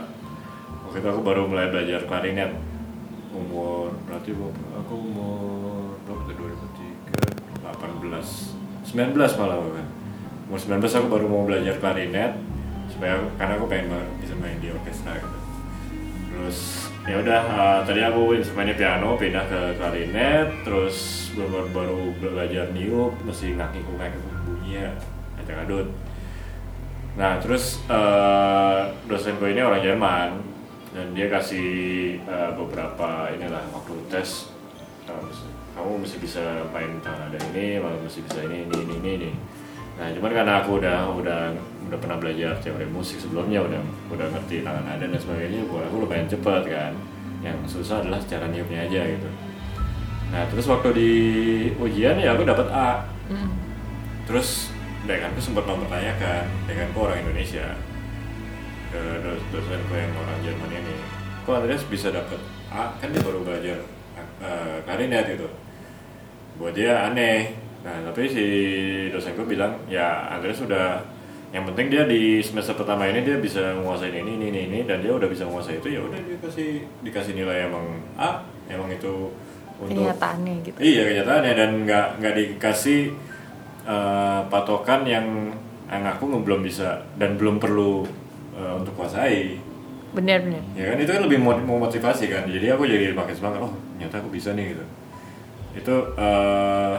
Waktu 0.83 0.97
itu 0.99 1.07
aku 1.07 1.21
baru 1.23 1.47
mulai 1.47 1.71
belajar 1.71 2.03
klarinet. 2.11 2.51
Umur 3.31 3.95
berarti 4.03 4.35
aku 4.35 4.93
umur 4.99 5.95
berapa 6.03 6.21
tuh? 6.27 6.35
2003 6.35 7.63
18 7.63 8.89
19 8.89 9.15
malah 9.15 9.57
kan 9.63 9.98
umur 10.49 10.57
19 10.57 10.81
aku 10.81 11.07
baru 11.13 11.25
mau 11.29 11.45
belajar 11.45 11.77
klarinet 11.77 12.33
supaya 12.89 13.21
karena 13.37 13.53
aku 13.53 13.69
pengen 13.69 14.01
bisa 14.17 14.33
main 14.41 14.57
di 14.57 14.73
orkestra 14.73 15.13
gitu 15.13 15.39
terus 16.33 16.89
ya 17.05 17.21
udah 17.21 17.41
eh, 17.45 17.79
tadi 17.85 18.01
aku 18.01 18.33
instrumennya 18.33 18.73
piano 18.73 19.13
pindah 19.13 19.45
ke 19.45 19.61
klarinet 19.77 20.49
terus 20.65 21.29
baru 21.37 21.69
baru 21.69 22.01
belajar 22.17 22.73
niup 22.73 23.13
mesti 23.21 23.53
ngaki 23.53 23.85
ngaki 23.85 24.17
bunyinya 24.25 24.97
acak 25.37 25.69
adut 25.69 25.87
nah 27.13 27.37
terus 27.37 27.85
eh, 27.85 28.81
dosen 29.05 29.37
gue 29.37 29.53
ini 29.53 29.61
orang 29.61 29.85
Jerman 29.85 30.29
dan 30.97 31.13
dia 31.13 31.29
kasih 31.29 31.69
eh, 32.25 32.51
beberapa 32.57 33.29
inilah 33.37 33.69
waktu 33.69 33.93
tes 34.09 34.49
kamu 35.77 36.01
mesti 36.03 36.17
bisa 36.17 36.41
main 36.73 36.97
tangan 37.05 37.29
ada 37.29 37.39
ini 37.53 37.77
malah 37.77 38.01
mesti 38.01 38.25
bisa 38.25 38.41
ini 38.49 38.65
ini 38.65 38.97
ini, 38.97 39.09
ini. 39.13 39.31
Nah 39.99 40.07
cuman 40.15 40.31
karena 40.31 40.53
aku 40.63 40.79
udah 40.79 41.11
udah 41.11 41.51
udah 41.91 41.97
pernah 41.99 42.17
belajar 42.21 42.55
teori 42.63 42.87
musik 42.87 43.19
sebelumnya 43.19 43.59
udah 43.59 43.81
udah 44.15 44.27
ngerti 44.31 44.63
tangan 44.63 44.85
ada 44.87 45.03
dan 45.03 45.19
sebagainya 45.19 45.67
buat 45.67 45.83
aku 45.91 46.07
lumayan 46.07 46.29
cepat 46.29 46.63
kan. 46.63 46.93
Yang 47.43 47.57
susah 47.67 48.03
adalah 48.03 48.19
cara 48.23 48.47
niupnya 48.47 48.87
aja 48.87 49.01
gitu. 49.09 49.29
Nah 50.29 50.43
terus 50.47 50.65
waktu 50.69 50.89
di 50.95 51.11
ujian 51.81 52.15
ya 52.21 52.37
aku 52.37 52.47
dapat 52.47 52.67
A. 52.71 53.03
Mm. 53.29 53.51
terus 54.25 54.73
dekanku 55.05 55.41
sempat 55.41 55.65
mempertanyakan 55.65 56.45
dekanku 56.65 56.97
orang 57.01 57.21
Indonesia 57.25 57.77
ke 58.89 59.01
dos- 59.21 59.45
dosenku 59.53 59.93
yang 59.93 60.13
orang 60.17 60.37
Jerman 60.41 60.69
ini 60.73 60.95
kok 61.45 61.65
Andreas 61.65 61.85
bisa 61.89 62.13
dapat 62.13 62.37
A? 62.69 62.93
Kan 63.01 63.09
dia 63.09 63.21
baru 63.25 63.41
belajar 63.41 63.81
uh, 64.41 64.77
klarinet 64.85 65.33
gitu. 65.33 65.49
Buat 66.61 66.77
dia 66.77 67.09
aneh 67.09 67.57
nah 67.79 67.95
tapi 68.11 68.27
si 68.27 68.45
dosenku 69.07 69.47
bilang 69.47 69.79
ya 69.87 70.27
Andreas 70.35 70.59
sudah 70.59 70.99
yang 71.49 71.65
penting 71.65 71.89
dia 71.89 72.03
di 72.05 72.43
semester 72.43 72.75
pertama 72.77 73.07
ini 73.09 73.25
dia 73.25 73.39
bisa 73.39 73.73
menguasai 73.73 74.13
ini 74.13 74.37
ini 74.37 74.45
ini, 74.53 74.59
ini 74.69 74.79
dan 74.85 75.01
dia 75.01 75.09
udah 75.15 75.25
bisa 75.25 75.47
menguasai 75.47 75.79
itu 75.81 75.89
ya 75.97 76.01
udah 76.03 76.19
dia 76.19 76.37
kasih 76.43 76.83
dikasih 77.01 77.33
nilai 77.39 77.65
emang 77.71 77.85
A 78.19 78.43
emang 78.69 78.91
itu 78.91 79.33
untuk 79.79 79.95
kenyataannya 79.95 80.53
gitu 80.61 80.77
Iya 80.77 81.01
kenyataannya 81.07 81.53
dan 81.55 81.69
nggak 81.87 82.07
nggak 82.19 82.33
dikasih 82.35 82.99
eh, 83.87 84.41
patokan 84.51 85.01
yang 85.07 85.25
yang 85.89 86.03
aku 86.05 86.29
belum 86.29 86.61
bisa 86.61 87.01
dan 87.17 87.39
belum 87.39 87.57
perlu 87.57 88.05
eh, 88.59 88.73
untuk 88.75 88.93
kuasai. 88.99 89.57
bener-bener 90.09 90.61
Ya 90.73 90.89
kan 90.93 90.97
itu 91.01 91.11
kan 91.13 91.21
lebih 91.21 91.37
mo- 91.37 91.57
memotivasi 91.57 92.29
kan. 92.33 92.43
Jadi 92.49 92.65
aku 92.69 92.85
jadi 92.85 93.13
makin 93.13 93.33
semangat. 93.33 93.61
Oh 93.61 93.73
ternyata 93.97 94.21
aku 94.21 94.29
bisa 94.29 94.53
nih 94.53 94.73
gitu. 94.77 94.85
Itu 95.79 95.95
eh, 96.17 96.95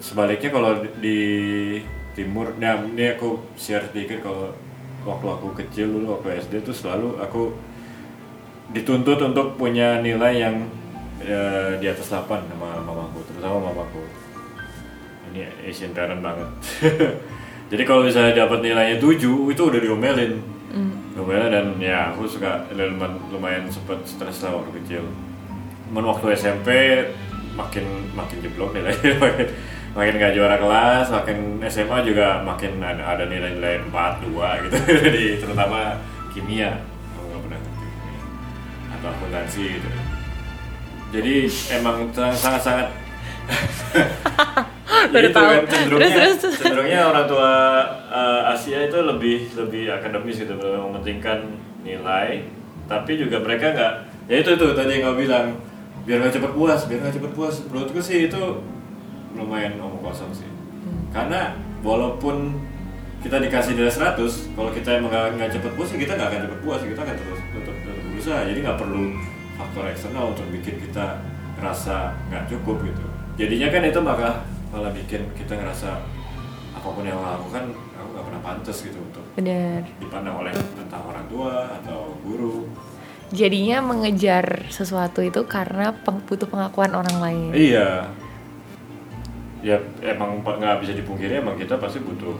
sebaliknya 0.00 0.50
kalau 0.50 0.82
di, 0.98 1.18
timur, 2.18 2.50
nah 2.58 2.82
ini 2.82 3.14
aku 3.14 3.54
share 3.54 3.86
sedikit 3.94 4.26
kalau 4.26 4.50
waktu 5.06 5.26
aku 5.30 5.46
kecil 5.54 5.86
dulu 5.86 6.18
waktu 6.18 6.42
SD 6.42 6.66
tuh 6.66 6.74
selalu 6.74 7.22
aku 7.22 7.54
dituntut 8.74 9.22
untuk 9.22 9.54
punya 9.54 10.02
nilai 10.02 10.42
yang 10.42 10.66
eh, 11.22 11.78
di 11.78 11.86
atas 11.86 12.10
8 12.10 12.26
sama 12.26 12.82
mamaku, 12.82 13.22
terutama 13.30 13.70
mamaku. 13.70 14.02
Ini 15.30 15.46
Asian 15.68 15.94
parent 15.94 16.18
banget. 16.18 16.48
Jadi 17.70 17.82
kalau 17.84 18.02
misalnya 18.02 18.48
dapat 18.48 18.64
nilainya 18.64 18.96
7 18.96 19.14
itu 19.22 19.62
udah 19.62 19.80
diomelin. 19.80 20.40
Diomelin 21.14 21.50
dan 21.52 21.66
ya 21.78 22.10
aku 22.10 22.24
suka 22.24 22.66
lumayan, 22.72 23.14
lumayan 23.28 23.64
sempet 23.68 24.02
stres 24.08 24.42
lah 24.42 24.58
waktu 24.58 24.70
kecil. 24.82 25.04
Cuman 25.88 26.04
waktu 26.08 26.34
SMP 26.36 26.68
makin 27.56 27.84
makin 28.14 28.38
jeblok 28.38 28.70
nilainya 28.70 29.18
makin 29.96 30.14
gak 30.16 30.34
juara 30.34 30.56
kelas, 30.56 31.06
makin 31.08 31.60
SMA 31.66 31.98
juga 32.04 32.40
makin 32.42 32.80
ada, 32.80 33.02
ada 33.16 33.24
nilai-nilai 33.26 33.84
4, 33.88 34.28
2 34.28 34.64
gitu 34.68 34.76
di 35.16 35.24
terutama 35.38 35.96
kimia. 36.32 36.80
Aku 37.16 37.24
nggak 37.28 37.40
pernah. 37.46 37.60
Atau 38.94 39.08
akuntansi 39.10 39.64
gitu. 39.80 39.88
Jadi 41.08 41.34
emang 41.72 42.12
sangat-sangat 42.12 42.88
Gitu 45.08 45.32
tahu. 45.36 45.48
kan, 45.48 45.64
cenderungnya, 45.64 46.10
Terus, 46.12 46.36
terus. 46.36 46.54
cenderungnya 46.60 47.00
orang 47.08 47.24
tua 47.24 47.52
eh, 48.12 48.52
Asia 48.52 48.84
itu 48.84 48.98
lebih 49.00 49.48
lebih 49.56 49.88
akademis 49.88 50.36
gitu, 50.44 50.52
lebih 50.52 50.84
mementingkan 50.84 51.48
nilai, 51.80 52.44
tapi 52.84 53.16
juga 53.16 53.40
mereka 53.40 53.72
nggak, 53.72 53.92
ya 54.28 54.36
itu 54.44 54.50
itu 54.52 54.66
tadi 54.76 55.00
yang 55.00 55.08
kau 55.08 55.16
bilang, 55.16 55.56
biar 56.04 56.20
nggak 56.20 56.34
cepet 56.36 56.52
puas, 56.52 56.80
biar 56.84 56.98
nggak 57.00 57.14
cepet 57.16 57.32
puas. 57.32 57.54
Menurutku 57.72 58.00
sih 58.04 58.28
itu 58.28 58.42
lumayan 59.36 59.76
omong 59.80 60.00
kosong 60.00 60.30
sih, 60.32 60.48
karena 61.12 61.52
walaupun 61.82 62.56
kita 63.18 63.42
dikasih 63.42 63.74
nilai 63.74 63.90
100, 63.90 64.54
kalau 64.54 64.70
kita 64.70 65.02
emang 65.02 65.10
nggak 65.10 65.50
cepet 65.50 65.72
puas, 65.74 65.90
ya 65.90 65.98
kita 65.98 66.12
nggak 66.14 66.28
akan 66.30 66.40
cepet 66.46 66.60
puas, 66.62 66.80
kita 66.86 67.00
akan 67.02 67.16
terus 67.18 67.40
tetap, 67.50 67.76
tetap 67.82 68.04
berusaha. 68.14 68.38
Jadi 68.46 68.58
nggak 68.62 68.78
perlu 68.78 69.02
faktor 69.58 69.84
eksternal 69.90 70.24
untuk 70.30 70.46
bikin 70.54 70.78
kita 70.78 71.18
ngerasa 71.58 72.14
nggak 72.30 72.44
cukup 72.46 72.76
gitu. 72.86 73.04
Jadinya 73.34 73.68
kan 73.74 73.82
itu 73.82 73.98
malah 73.98 74.34
malah 74.70 74.92
bikin 74.94 75.26
kita 75.34 75.58
ngerasa 75.58 75.98
apa 76.78 76.88
pun 76.94 77.02
yang 77.02 77.18
aku 77.18 77.26
lakukan 77.26 77.64
aku 77.74 78.08
nggak 78.14 78.26
pernah 78.30 78.42
pantas 78.44 78.76
gitu 78.86 78.98
untuk 79.02 79.24
bener 79.34 79.82
dipandang 79.98 80.36
oleh 80.38 80.52
entah 80.54 81.02
orang 81.02 81.26
tua 81.26 81.66
atau 81.82 82.14
guru. 82.22 82.70
jadinya 83.34 83.82
mengejar 83.82 84.70
sesuatu 84.70 85.20
itu 85.26 85.42
karena 85.50 85.90
butuh 85.98 86.46
pengakuan 86.46 86.94
orang 86.94 87.18
lain 87.18 87.50
Iya. 87.50 88.08
Ya 89.58 89.76
emang 90.00 90.38
nggak 90.38 90.80
bisa 90.80 90.94
dipungkiri 90.94 91.38
emang 91.38 91.58
kita 91.58 91.74
pasti 91.76 91.98
butuh 91.98 92.38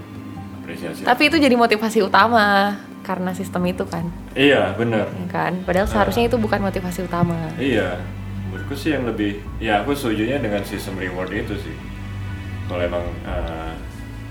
apresiasi. 0.58 1.02
tapi 1.02 1.26
itu 1.26 1.36
jadi 1.36 1.54
motivasi 1.54 1.98
utama 2.00 2.78
karena 3.02 3.32
sistem 3.32 3.64
itu 3.66 3.82
kan 3.82 4.06
Iya 4.32 4.76
benar. 4.76 5.08
ya 5.08 5.26
kan 5.26 5.52
padahal 5.64 5.88
seharusnya 5.88 6.28
itu 6.28 6.36
bukan 6.36 6.60
motivasi 6.60 7.02
utama 7.02 7.34
Iya. 7.58 7.98
Menurutku 8.48 8.72
sih 8.72 8.92
yang 8.92 9.04
lebih 9.04 9.42
ya 9.58 9.82
aku 9.82 9.92
setujunya 9.92 10.38
dengan 10.38 10.62
sistem 10.62 10.96
reward 10.96 11.28
itu 11.30 11.52
sih. 11.58 11.76
Kalau 12.64 12.80
emang 12.80 13.04
eh, 13.24 13.72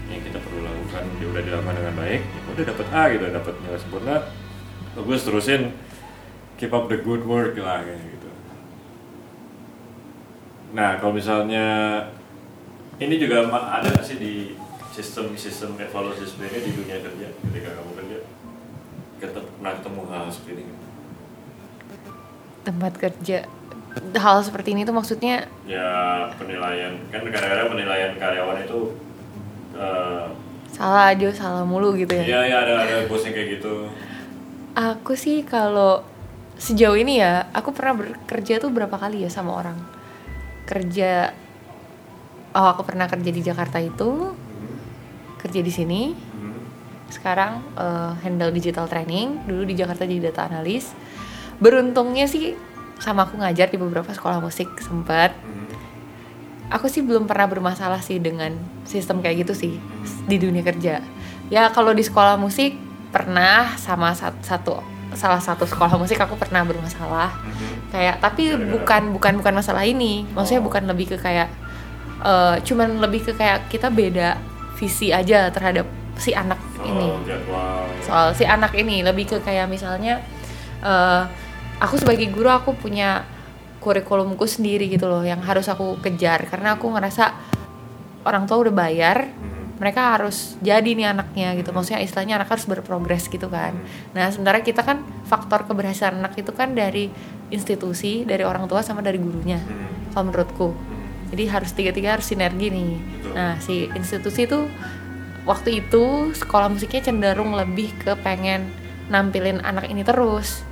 yang 0.08 0.22
kita 0.24 0.39
perlu 0.39 0.63
lakukan 0.63 1.03
dia 1.17 1.27
udah 1.27 1.41
dilakukan 1.44 1.75
dengan 1.75 1.94
baik, 1.94 2.22
ya 2.24 2.39
udah 2.50 2.65
dapat 2.65 2.88
A 2.89 3.03
gitu, 3.12 3.24
dapat 3.27 3.53
nilai 3.62 3.77
sempurna, 3.77 4.15
bagus 4.96 5.22
terusin 5.22 5.62
keep 6.56 6.72
up 6.72 6.88
the 6.88 6.98
good 6.98 7.22
work 7.25 7.53
lah 7.58 7.84
kayak 7.84 8.00
gitu. 8.00 8.29
Nah 10.74 10.98
kalau 10.98 11.13
misalnya 11.13 11.65
ini 12.98 13.16
juga 13.22 13.46
ada 13.50 13.88
nggak 13.88 14.06
sih 14.06 14.18
di 14.18 14.34
sistem 14.94 15.38
sistem 15.38 15.77
evaluasi 15.77 16.25
sebenarnya 16.25 16.62
di 16.66 16.72
dunia 16.74 16.98
kerja 16.98 17.27
ketika 17.30 17.70
kamu 17.77 17.92
kerja 17.94 18.18
ketemu 19.18 19.48
pernah 19.58 19.74
ketemu 19.77 20.01
hal 20.10 20.25
seperti 20.30 20.62
ini? 20.62 20.74
tempat 22.68 22.94
kerja 23.00 23.38
hal 24.20 24.38
seperti 24.44 24.75
ini 24.75 24.84
tuh 24.84 24.92
maksudnya? 24.92 25.48
Ya 25.63 26.27
penilaian. 26.36 27.00
Kan 27.10 27.24
kadang-kadang 27.32 27.72
penilaian 27.72 28.12
karyawan 28.20 28.60
itu 28.68 28.80
eh, 29.80 30.25
salah 30.75 31.16
aja 31.16 31.32
salah 31.32 31.63
mulu 31.63 31.96
gitu 31.96 32.12
ya? 32.12 32.24
Ya 32.27 32.39
ya 32.44 32.58
ada 32.68 32.74
ada 32.84 32.96
bos 33.08 33.24
yang 33.24 33.34
kayak 33.34 33.58
gitu. 33.58 33.88
Aku 34.77 35.18
sih 35.18 35.42
kalau 35.48 36.06
sejauh 36.60 36.98
ini 36.98 37.22
ya 37.22 37.50
aku 37.54 37.74
pernah 37.74 37.98
bekerja 37.98 38.62
tuh 38.62 38.70
berapa 38.70 38.94
kali 38.94 39.25
ya 39.25 39.30
sama 39.32 39.58
orang? 39.58 39.77
Kerja 40.68 41.32
oh 42.58 42.68
aku 42.68 42.82
pernah 42.84 43.06
kerja 43.06 43.30
di 43.30 43.40
Jakarta 43.40 43.78
itu 43.78 44.34
Hmm. 44.34 44.36
kerja 45.38 45.62
di 45.62 45.70
sini 45.70 46.02
Hmm. 46.12 46.58
sekarang 47.08 47.62
eh, 47.76 48.12
handle 48.20 48.50
digital 48.50 48.86
training 48.86 49.46
dulu 49.46 49.64
di 49.64 49.74
Jakarta 49.74 50.04
jadi 50.04 50.28
data 50.28 50.50
analis 50.50 50.92
beruntungnya 51.56 52.26
sih 52.26 52.58
sama 52.98 53.24
aku 53.24 53.38
ngajar 53.38 53.70
di 53.70 53.78
beberapa 53.78 54.10
sekolah 54.10 54.38
musik 54.40 54.74
sempet 54.80 55.32
Hmm. 55.36 55.70
aku 56.68 56.86
sih 56.86 57.00
belum 57.00 57.26
pernah 57.26 57.46
bermasalah 57.46 58.02
sih 58.02 58.18
dengan 58.18 58.52
sistem 58.84 59.22
kayak 59.22 59.46
gitu 59.46 59.54
sih 59.56 59.74
di 60.26 60.36
dunia 60.36 60.62
kerja 60.62 61.00
ya 61.48 61.70
kalau 61.70 61.94
di 61.94 62.02
sekolah 62.02 62.36
musik 62.36 62.76
pernah 63.08 63.78
sama 63.78 64.12
sat- 64.12 64.42
satu 64.42 64.84
salah 65.14 65.40
satu 65.40 65.64
sekolah 65.64 65.96
musik 65.96 66.20
aku 66.20 66.36
pernah 66.36 66.62
bermasalah 66.62 67.32
kayak 67.88 68.20
tapi 68.20 68.52
bukan 68.54 69.16
bukan 69.16 69.40
bukan 69.40 69.54
masalah 69.56 69.82
ini 69.82 70.28
maksudnya 70.28 70.60
Oh. 70.60 70.68
bukan 70.68 70.84
lebih 70.86 71.08
ke 71.08 71.18
kayak 71.18 71.48
eh, 72.19 72.55
cuman 72.62 72.97
lebih 72.97 73.21
ke 73.24 73.33
kayak 73.33 73.67
kita 73.67 73.88
beda 73.88 74.38
visi 74.75 75.09
aja 75.09 75.50
terhadap 75.50 75.86
si 76.15 76.31
anak 76.31 76.57
ini 76.81 77.07
Oh, 77.07 77.21
jadwal. 77.24 77.86
soal 78.01 78.27
si 78.33 78.41
anak 78.41 78.74
ini 78.74 79.01
lebih 79.01 79.25
ke 79.27 79.38
kayak 79.39 79.65
misalnya 79.65 80.21
eh, 80.79 81.21
aku 81.77 81.97
sebagai 81.97 82.25
guru 82.27 82.50
aku 82.50 82.74
punya 82.74 83.21
kurikulumku 83.77 84.43
sendiri 84.43 84.86
gitu 84.86 85.05
loh 85.05 85.21
yang 85.21 85.39
harus 85.39 85.65
aku 85.65 85.97
kejar 86.00 86.45
karena 86.45 86.74
aku 86.74 86.89
ngerasa 86.89 87.33
orang 88.24 88.43
tua 88.43 88.57
udah 88.59 88.74
bayar 88.75 89.29
Hmm. 89.29 89.77
mereka 89.77 90.17
harus 90.17 90.57
jadi 90.59 90.89
nih 90.89 91.13
anaknya 91.13 91.53
gitu 91.53 91.69
maksudnya 91.69 92.01
istilahnya 92.01 92.41
anak 92.41 92.50
harus 92.50 92.65
berprogres 92.65 93.29
gitu 93.29 93.45
kan 93.45 93.77
nah 94.12 94.25
sementara 94.27 94.59
kita 94.59 94.81
kan 94.81 95.00
faktor 95.24 95.63
keberhasilan 95.63 96.17
anak 96.17 96.33
itu 96.36 96.50
kan 96.50 96.74
dari 96.74 97.13
institusi 97.47 98.25
dari 98.25 98.41
orang 98.41 98.65
tua 98.65 98.81
sama 98.81 99.00
dari 99.00 99.21
gurunya 99.21 99.62
Hmm. 99.62 100.09
kalau 100.12 100.24
menurutku 100.27 100.67
Hmm. 100.74 100.97
Jadi 101.31 101.43
harus 101.51 101.72
tiga-tiga 101.75 102.15
harus 102.15 102.27
sinergi 102.27 102.67
nih. 102.72 102.93
Betul. 102.98 103.31
nah 103.36 103.53
si 103.60 103.91
institusi 103.93 104.48
itu 104.48 104.67
waktu 105.48 105.84
itu 105.84 106.36
sekolah 106.36 106.67
musiknya 106.67 107.07
cenderung 107.07 107.55
lebih 107.55 107.96
ke 108.00 108.15
pengen 108.19 108.67
nampilin 109.07 109.63
anak 109.63 109.88
ini 109.88 110.03
terus. 110.03 110.63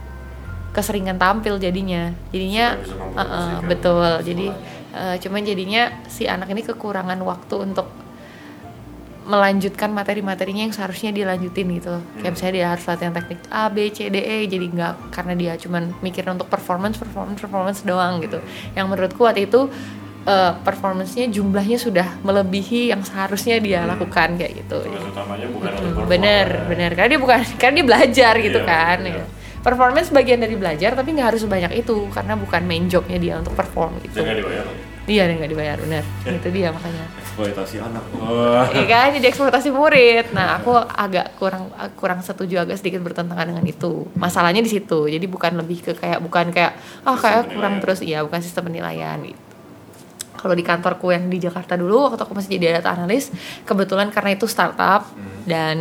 Keseringan 0.76 1.16
tampil 1.16 1.56
jadinya. 1.56 2.12
Jadinya 2.36 2.76
uh-uh, 2.76 3.64
mempromosikan 3.64 3.70
betul. 3.72 4.12
jadi 4.28 4.48
uh, 4.92 5.16
cuman 5.24 5.42
jadinya 5.48 5.84
si 6.12 6.28
anak 6.28 6.52
ini 6.52 6.68
kekurangan 6.68 7.16
waktu 7.24 7.56
untuk 7.64 7.88
melanjutkan 9.26 9.90
materi-materinya 9.90 10.70
yang 10.70 10.76
seharusnya 10.76 11.10
dilanjutin 11.10 11.66
gitu. 11.82 11.98
Kayak 11.98 12.22
Hmm. 12.22 12.34
misalnya 12.38 12.54
dia 12.54 12.68
harus 12.70 12.86
latihan 12.86 13.14
teknik 13.16 13.40
A 13.50 13.66
B 13.74 13.90
C 13.90 14.12
D 14.14 14.22
E 14.22 14.46
jadi 14.46 14.66
nggak 14.70 14.94
karena 15.10 15.34
dia 15.34 15.54
cuman 15.58 15.98
mikirin 16.06 16.38
untuk 16.38 16.46
performance 16.46 17.02
performance 17.02 17.42
performance 17.42 17.80
doang 17.82 18.22
gitu. 18.22 18.38
Yang 18.78 18.86
menurutku 18.86 19.26
waktu 19.26 19.50
itu 19.50 19.66
uh, 20.26 20.52
performancenya 20.60 21.30
jumlahnya 21.30 21.78
sudah 21.78 22.08
melebihi 22.20 22.90
yang 22.90 23.02
seharusnya 23.02 23.58
dia 23.58 23.82
Hmm. 23.82 23.94
lakukan 23.94 24.36
kayak 24.36 24.54
gitu. 24.60 24.78
Tugas 24.84 25.06
utamanya 25.06 25.48
bukan 25.48 25.70
untuk 25.70 25.80
Hmm, 25.80 25.94
perform, 25.96 26.10
bener 26.12 26.48
ya. 26.48 26.62
bener. 26.68 26.90
Karena 26.92 27.10
dia 27.10 27.22
bukan 27.22 27.40
karena 27.62 27.74
dia 27.74 27.86
belajar 27.86 28.34
gitu 28.40 28.60
Iya, 28.60 28.68
kan 28.68 29.00
iya. 29.02 29.16
ya. 29.16 29.26
performance 29.58 30.10
bagian 30.10 30.38
dari 30.38 30.54
belajar 30.54 30.94
tapi 30.94 31.10
nggak 31.12 31.34
harus 31.34 31.42
sebanyak 31.42 31.74
itu 31.76 32.06
karena 32.14 32.38
bukan 32.38 32.62
main 32.64 32.86
jobnya 32.86 33.18
dia 33.18 33.34
untuk 33.36 33.54
perform 33.54 33.98
gitu. 34.00 34.14
Dia 34.16 34.24
nggak 34.24 34.38
dibayar. 34.40 34.66
Iya 35.06 35.24
dia 35.26 35.36
nggak 35.38 35.52
dibayar 35.52 35.78
bener. 35.80 36.04
Itu 36.24 36.48
dia 36.50 36.70
makanya. 36.70 37.06
Eksploitasi 37.18 37.76
anak. 37.80 38.04
Iya 38.74 38.86
kan 38.86 39.08
jadi 39.14 39.26
eksploitasi 39.28 39.70
murid. 39.70 40.34
Nah 40.34 40.58
aku 40.58 40.70
agak 40.74 41.34
kurang 41.38 41.70
kurang 41.94 42.22
setuju 42.22 42.62
agak 42.62 42.78
sedikit 42.78 43.02
bertentangan 43.02 43.46
dengan 43.50 43.66
itu. 43.66 44.06
Masalahnya 44.14 44.62
di 44.62 44.70
situ. 44.70 45.06
Jadi 45.06 45.26
bukan 45.26 45.58
lebih 45.58 45.82
ke 45.82 45.92
kayak 45.94 46.22
bukan 46.22 46.50
kayak 46.50 46.78
ah 47.02 47.14
kayak 47.16 47.46
Sistem 47.46 47.54
kurang 47.58 47.74
terus. 47.82 48.00
Iya 48.02 48.22
bukan 48.22 48.42
sistem 48.42 48.70
penilaian 48.70 49.18
gitu 49.22 49.42
kalau 50.36 50.52
di 50.52 50.62
kantorku 50.62 51.10
yang 51.10 51.26
di 51.26 51.38
Jakarta 51.38 51.74
dulu 51.74 52.08
waktu 52.08 52.22
aku 52.22 52.34
masih 52.34 52.56
jadi 52.56 52.78
data 52.78 52.94
analis 52.94 53.32
kebetulan 53.64 54.10
karena 54.10 54.34
itu 54.34 54.46
startup 54.46 55.08
Hmm. 55.08 55.44
dan 55.46 55.78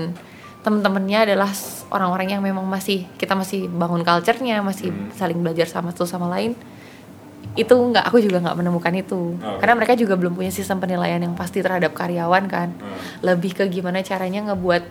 temen-temennya 0.60 1.28
adalah 1.28 1.52
orang-orang 1.88 2.28
yang 2.30 2.40
memang 2.40 2.64
masih 2.64 3.04
kita 3.14 3.32
masih 3.32 3.66
bangun 3.66 4.00
culture-nya 4.00 4.60
masih 4.60 4.88
Hmm. 4.88 5.12
saling 5.12 5.36
belajar 5.36 5.66
sama 5.66 5.90
satu 5.90 6.04
sama 6.04 6.26
lain 6.26 6.56
itu 7.54 7.70
nggak 7.70 8.02
aku 8.02 8.18
juga 8.18 8.40
nggak 8.40 8.56
menemukan 8.56 8.94
itu 8.94 9.36
Oh, 9.36 9.58
karena 9.58 9.76
mereka 9.76 9.94
juga 9.94 10.16
belum 10.16 10.34
punya 10.34 10.50
sistem 10.50 10.78
penilaian 10.78 11.20
yang 11.20 11.34
pasti 11.34 11.60
terhadap 11.60 11.92
karyawan 11.92 12.44
kan 12.46 12.72
Hmm. 12.72 12.96
lebih 13.20 13.54
ke 13.54 13.68
gimana 13.68 14.00
caranya 14.00 14.50
ngebuat 14.50 14.82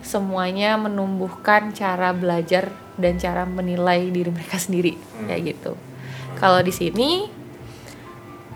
semuanya 0.00 0.76
menumbuhkan 0.76 1.72
cara 1.72 2.14
belajar 2.14 2.70
dan 2.94 3.16
cara 3.16 3.42
menilai 3.42 4.10
diri 4.10 4.30
mereka 4.30 4.56
sendiri 4.56 4.94
Hmm. 4.94 5.26
kayak 5.26 5.42
gitu 5.48 5.72
kalau 6.36 6.60
di 6.60 6.70
sini 6.70 7.26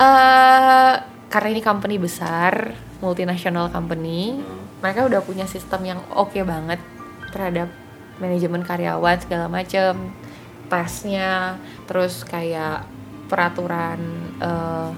eh 0.02 0.94
karena 1.30 1.48
ini 1.54 1.62
company 1.62 1.96
besar 1.96 2.74
multinasional 2.98 3.70
company 3.70 4.34
Hmm. 4.36 4.82
mereka 4.82 5.06
udah 5.06 5.22
punya 5.22 5.46
sistem 5.46 5.86
yang 5.86 6.00
oke 6.10 6.34
banget 6.42 6.82
terhadap 7.30 7.70
manajemen 8.18 8.66
karyawan 8.66 9.16
segala 9.22 9.46
macem 9.46 10.10
tesnya 10.66 11.56
terus 11.86 12.26
kayak 12.26 12.82
peraturan 13.30 13.98
eh, 14.42 14.88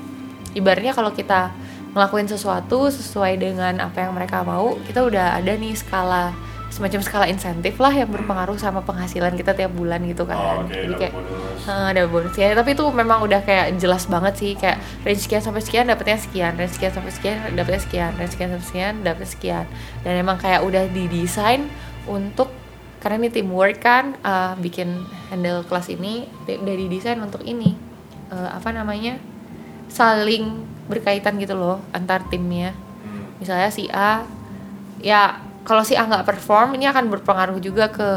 ibaratnya 0.56 0.96
kalau 0.96 1.12
kita 1.12 1.52
ngelakuin 1.94 2.26
sesuatu 2.26 2.90
sesuai 2.90 3.38
dengan 3.38 3.78
apa 3.78 4.02
yang 4.02 4.12
mereka 4.18 4.42
mau 4.42 4.74
kita 4.82 5.06
udah 5.06 5.38
ada 5.38 5.52
nih 5.54 5.78
skala 5.78 6.34
semacam 6.74 7.00
skala 7.06 7.30
insentif 7.30 7.78
lah 7.78 7.94
yang 7.94 8.10
berpengaruh 8.10 8.58
sama 8.58 8.82
penghasilan 8.82 9.38
kita 9.38 9.54
tiap 9.54 9.70
bulan 9.70 10.02
gitu 10.10 10.26
kan. 10.26 10.34
Oh, 10.34 10.66
oke, 10.66 10.74
jadi 10.74 10.94
kayak 10.98 11.14
bonus. 11.14 11.62
Heeh, 11.70 11.86
ada 11.94 12.02
bonus. 12.10 12.34
Ya 12.34 12.50
tapi 12.50 12.74
itu 12.74 12.84
memang 12.90 13.22
udah 13.22 13.40
kayak 13.46 13.78
jelas 13.78 14.10
banget 14.10 14.34
sih 14.34 14.50
kayak 14.58 14.82
range 15.06 15.22
sekian 15.22 15.38
sampai 15.38 15.62
sekian 15.62 15.86
dapetnya 15.86 16.18
sekian 16.18 16.52
range 16.58 16.74
sekian 16.74 16.90
sampai 16.90 17.12
sekian 17.14 17.38
dapetnya 17.54 17.80
sekian 17.86 18.10
range 18.18 18.32
sekian 18.34 18.50
sampai 18.50 18.66
sekian 18.66 18.94
dapetnya 19.06 19.30
sekian. 19.30 19.66
Dan 20.02 20.12
emang 20.18 20.36
kayak 20.42 20.66
udah 20.66 20.90
didesain 20.90 21.70
untuk 22.10 22.50
karena 22.98 23.22
ini 23.22 23.30
teamwork 23.30 23.78
kan 23.78 24.18
eh, 24.18 24.52
bikin 24.58 25.06
handle 25.30 25.62
kelas 25.62 25.94
ini 25.94 26.26
udah 26.50 26.74
didesain 26.74 27.22
untuk 27.22 27.46
ini. 27.46 27.78
Eh, 28.34 28.50
apa 28.50 28.74
namanya? 28.74 29.22
Saling 29.86 30.66
berkaitan 30.90 31.38
gitu 31.38 31.54
loh 31.54 31.78
antar 31.94 32.26
timnya. 32.26 32.74
Hmm. 32.74 33.36
misalnya 33.36 33.68
si 33.68 33.84
A 33.92 34.24
ya 35.04 35.43
kalau 35.64 35.80
si 35.80 35.96
A 35.96 36.04
nggak 36.04 36.28
perform 36.28 36.76
ini 36.76 36.84
akan 36.84 37.08
berpengaruh 37.08 37.56
juga 37.58 37.88
ke 37.88 38.08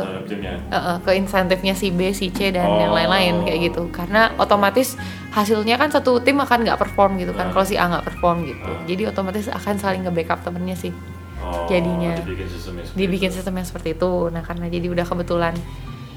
eh, 0.67 0.97
ke 0.99 1.11
insentifnya 1.15 1.71
si 1.73 1.89
B, 1.95 2.11
si 2.11 2.27
C 2.29 2.51
dan 2.51 2.67
yang 2.77 2.91
Oh. 2.91 2.97
lain-lain 2.99 3.47
kayak 3.47 3.71
gitu. 3.71 3.87
Karena 3.89 4.35
otomatis 4.35 4.99
hasilnya 5.31 5.79
kan 5.79 5.87
satu 5.87 6.19
tim 6.19 6.35
akan 6.37 6.67
nggak 6.67 6.75
perform 6.75 7.15
gitu 7.17 7.31
kan. 7.31 7.49
Nah. 7.49 7.53
Kalau 7.55 7.65
si 7.65 7.79
A 7.79 7.87
nggak 7.87 8.03
perform 8.03 8.43
gitu. 8.43 8.67
Nah. 8.67 8.83
Jadi 8.83 9.01
otomatis 9.07 9.47
akan 9.47 9.75
saling 9.79 10.03
nge-backup 10.03 10.43
temennya 10.43 10.75
sih. 10.75 10.91
Oh, 11.37 11.63
Jadinya. 11.71 12.17
dibikin 12.19 12.49
sistemnya 12.49 12.83
seperti 12.83 12.97
Dibikin 12.99 13.29
yang 13.31 13.67
seperti 13.67 13.89
itu. 13.95 14.11
Nah 14.33 14.41
karena 14.43 14.65
jadi 14.67 14.87
udah 14.91 15.05
kebetulan 15.07 15.53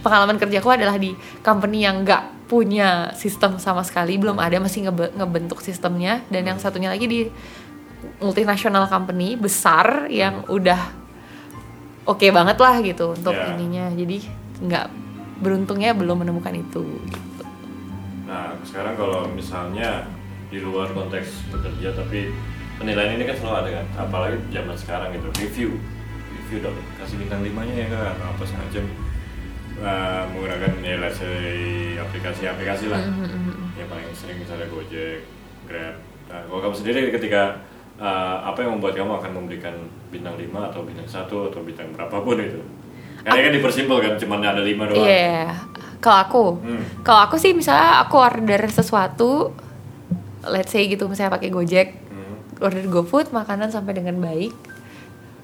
pengalaman 0.00 0.36
kerjaku 0.40 0.68
adalah 0.72 0.96
di 0.96 1.12
company 1.44 1.84
yang 1.84 2.02
nggak 2.02 2.48
punya 2.50 3.14
sistem 3.14 3.60
sama 3.62 3.86
sekali, 3.86 4.18
belum 4.18 4.40
ada 4.42 4.58
masih 4.58 4.90
ngebe- 4.90 5.14
ngebentuk 5.14 5.62
sistemnya. 5.62 6.24
Dan 6.26 6.48
yang 6.50 6.58
satunya 6.58 6.90
lagi 6.90 7.06
di 7.06 7.20
multinasional 8.18 8.88
company 8.88 9.36
besar 9.36 10.08
yang 10.08 10.42
udah 10.48 10.99
oke 12.04 12.26
banget 12.30 12.56
lah 12.56 12.74
gitu 12.80 13.12
untuk 13.12 13.34
Ya. 13.34 13.50
ininya. 13.50 13.84
Jadi 13.92 14.16
nggak 14.60 14.86
beruntungnya 15.40 15.96
belum 15.96 16.22
menemukan 16.22 16.52
itu. 16.52 16.84
Gitu. 17.08 17.44
Nah, 18.28 18.54
sekarang 18.62 18.94
kalau 18.94 19.26
misalnya 19.28 20.04
di 20.50 20.58
luar 20.60 20.90
konteks 20.90 21.48
bekerja 21.48 21.94
tapi 21.94 22.30
penilaian 22.76 23.16
ini 23.16 23.24
kan 23.24 23.36
selalu 23.36 23.56
ada 23.60 23.70
kan, 23.80 23.86
apalagi 24.08 24.36
zaman 24.50 24.76
sekarang 24.76 25.10
itu 25.12 25.28
review, 25.38 25.70
review 26.32 26.58
dong, 26.60 26.76
kasih 26.96 27.20
bintang 27.20 27.44
limanya 27.44 27.74
ya 27.76 27.86
kan, 27.92 28.16
atau 28.16 28.26
apa 28.32 28.44
semacam 28.44 28.84
Nah, 29.80 30.28
menggunakan 30.28 30.76
ya 30.84 31.00
let's 31.00 31.16
say 31.16 31.96
aplikasi-aplikasi 31.96 32.92
lah, 32.92 33.00
Mhm, 33.00 33.80
yang 33.80 33.88
paling 33.88 34.12
sering 34.12 34.36
misalnya 34.36 34.68
Gojek, 34.68 35.24
Grab. 35.64 35.96
Nah, 36.28 36.44
kalau 36.44 36.60
kamu 36.60 36.74
sendiri 36.76 37.08
ketika 37.08 37.64
uh, 38.00 38.36
apa 38.42 38.58
yang 38.58 38.74
membuat 38.74 38.96
kamu 38.96 39.12
akan 39.14 39.30
memberikan 39.34 39.74
bintang 40.08 40.34
5 40.34 40.48
atau 40.66 40.80
bintang 40.82 41.06
satu 41.06 41.36
atau 41.46 41.60
bintang 41.60 41.92
berapapun 41.92 42.40
itu? 42.40 42.60
Karena 43.20 43.40
kan 43.46 43.52
dipersimpel 43.52 43.96
kan, 44.00 44.12
cuma 44.16 44.40
ada 44.40 44.58
lima 44.58 44.88
doang. 44.88 45.04
Iya. 45.04 45.52
Kalau 46.00 46.18
aku, 46.18 46.44
Hmm. 46.58 46.82
kalau 47.04 47.20
aku 47.22 47.36
sih 47.36 47.52
misalnya 47.52 48.00
aku 48.00 48.16
order 48.16 48.64
sesuatu, 48.66 49.52
let's 50.42 50.72
say 50.72 50.88
gitu 50.88 51.04
misalnya 51.04 51.36
pakai 51.36 51.52
Gojek, 51.52 51.88
Hmm. 52.08 52.40
order 52.58 52.80
GoFood 52.82 53.28
makanan 53.30 53.68
sampai 53.68 53.92
dengan 53.92 54.16
baik. 54.18 54.56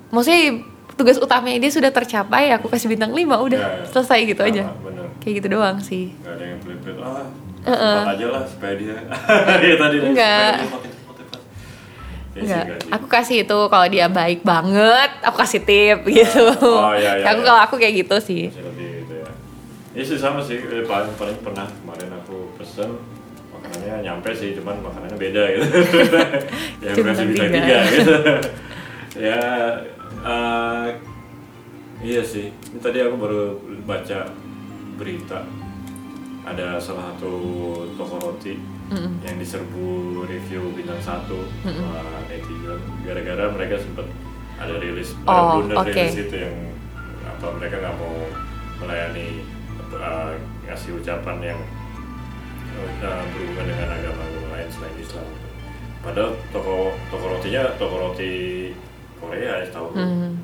Maksudnya 0.09 0.65
tugas 0.97 1.21
utamanya 1.21 1.61
dia 1.61 1.69
sudah 1.69 1.93
tercapai, 1.93 2.49
aku 2.51 2.67
kasih 2.67 2.89
bintang 2.89 3.13
5 3.13 3.37
udah 3.37 3.61
Ya, 3.61 3.69
ya. 3.77 3.87
selesai 3.87 4.25
gitu 4.25 4.41
Sama, 4.41 4.49
aja. 4.51 4.65
Bener. 4.81 5.07
Kayak 5.21 5.35
gitu 5.37 5.49
doang 5.53 5.77
sih. 5.77 6.17
Gak 6.17 6.33
ada 6.33 6.45
yang 6.47 6.59
pelit-pelit 6.59 6.97
ah 6.99 7.29
Heeh. 7.67 7.97
cepat 8.01 8.15
aja 8.15 8.27
lah 8.31 8.43
supaya 8.47 8.75
dia 8.75 8.95
Iya 9.67 9.75
tadi 9.77 9.97
Enggak. 10.01 10.53
supaya 10.55 10.65
dia 10.65 10.73
makin 10.73 10.91
cepat 10.95 11.17
cepat 11.19 11.41
Ya 11.45 12.23
sih, 12.23 12.26
Enggak, 12.37 12.65
aku 12.93 13.07
kasih 13.09 13.37
itu 13.43 13.59
kalau 13.67 13.87
dia 13.89 14.07
baik 14.07 14.45
banget, 14.45 15.11
aku 15.25 15.37
kasih 15.41 15.61
tip 15.65 15.99
gitu. 16.21 16.53
Oh, 16.61 16.93
iya, 16.93 17.21
iya, 17.21 17.33
aku 17.33 17.41
iya. 17.41 17.47
kalau 17.49 17.61
aku 17.65 17.75
kayak 17.81 17.95
gitu 18.05 18.17
sih. 18.21 18.43
Masih 18.53 18.65
lebih 18.65 18.89
gitu 19.03 19.15
ya 19.17 19.31
Iya 19.97 20.05
sih 20.05 20.19
sama 20.21 20.41
sih, 20.45 20.61
Eh, 20.61 20.85
paling 20.85 21.13
paling 21.17 21.39
pernah 21.41 21.65
kemarin 21.65 22.13
aku 22.13 22.53
pesen 22.61 23.01
makanannya 23.49 24.05
nyampe 24.05 24.31
sih, 24.37 24.53
cuman 24.53 24.77
makanannya 24.85 25.17
beda 25.17 25.43
gitu. 25.57 25.67
ya 26.85 26.91
Cuma 26.93 27.11
versi 27.11 27.25
bintang 27.25 27.49
tiga. 27.49 27.57
tiga 27.57 27.79
gitu. 27.89 28.15
ya 29.33 29.41
eh, 30.21 30.87
iya 32.05 32.21
sih. 32.21 32.53
Ini 32.53 32.79
tadi 32.79 33.01
aku 33.01 33.17
baru 33.17 33.43
baca 33.89 34.29
berita 34.97 35.41
ada 36.47 36.79
salah 36.79 37.11
satu 37.13 37.33
toko 37.99 38.17
roti 38.23 38.55
Mm-mm. 38.87 39.19
yang 39.27 39.37
diserbu 39.37 39.87
review 40.25 40.71
bintang 40.73 41.03
satu 41.03 41.43
sama 41.67 42.01
netizen 42.31 42.79
gara-gara 43.03 43.51
mereka 43.51 43.83
sempat 43.83 44.07
ada 44.57 44.79
rilis 44.79 45.11
Oh, 45.27 45.59
blunder 45.59 45.77
oke. 45.77 45.91
rilis 45.91 46.17
itu 46.17 46.37
yang 46.39 46.55
apa 47.27 47.47
mereka 47.59 47.83
nggak 47.83 47.97
mau 47.99 48.15
melayani 48.79 49.43
uh, 49.93 50.33
ngasih 50.65 50.97
ucapan 50.97 51.37
yang 51.43 51.61
uh, 53.03 53.23
berhubungan 53.35 53.67
dengan 53.67 53.89
agama-agama 53.91 54.49
lain 54.55 54.69
selain 54.71 54.97
Islam 54.97 55.27
padahal 56.01 56.31
toko 56.55 56.75
toko 57.11 57.25
rotinya 57.27 57.63
toko 57.75 57.95
roti 58.01 58.33
Korea 59.19 59.65
ya 59.65 59.69
tahu 59.69 59.89
Hmm. 59.93 60.39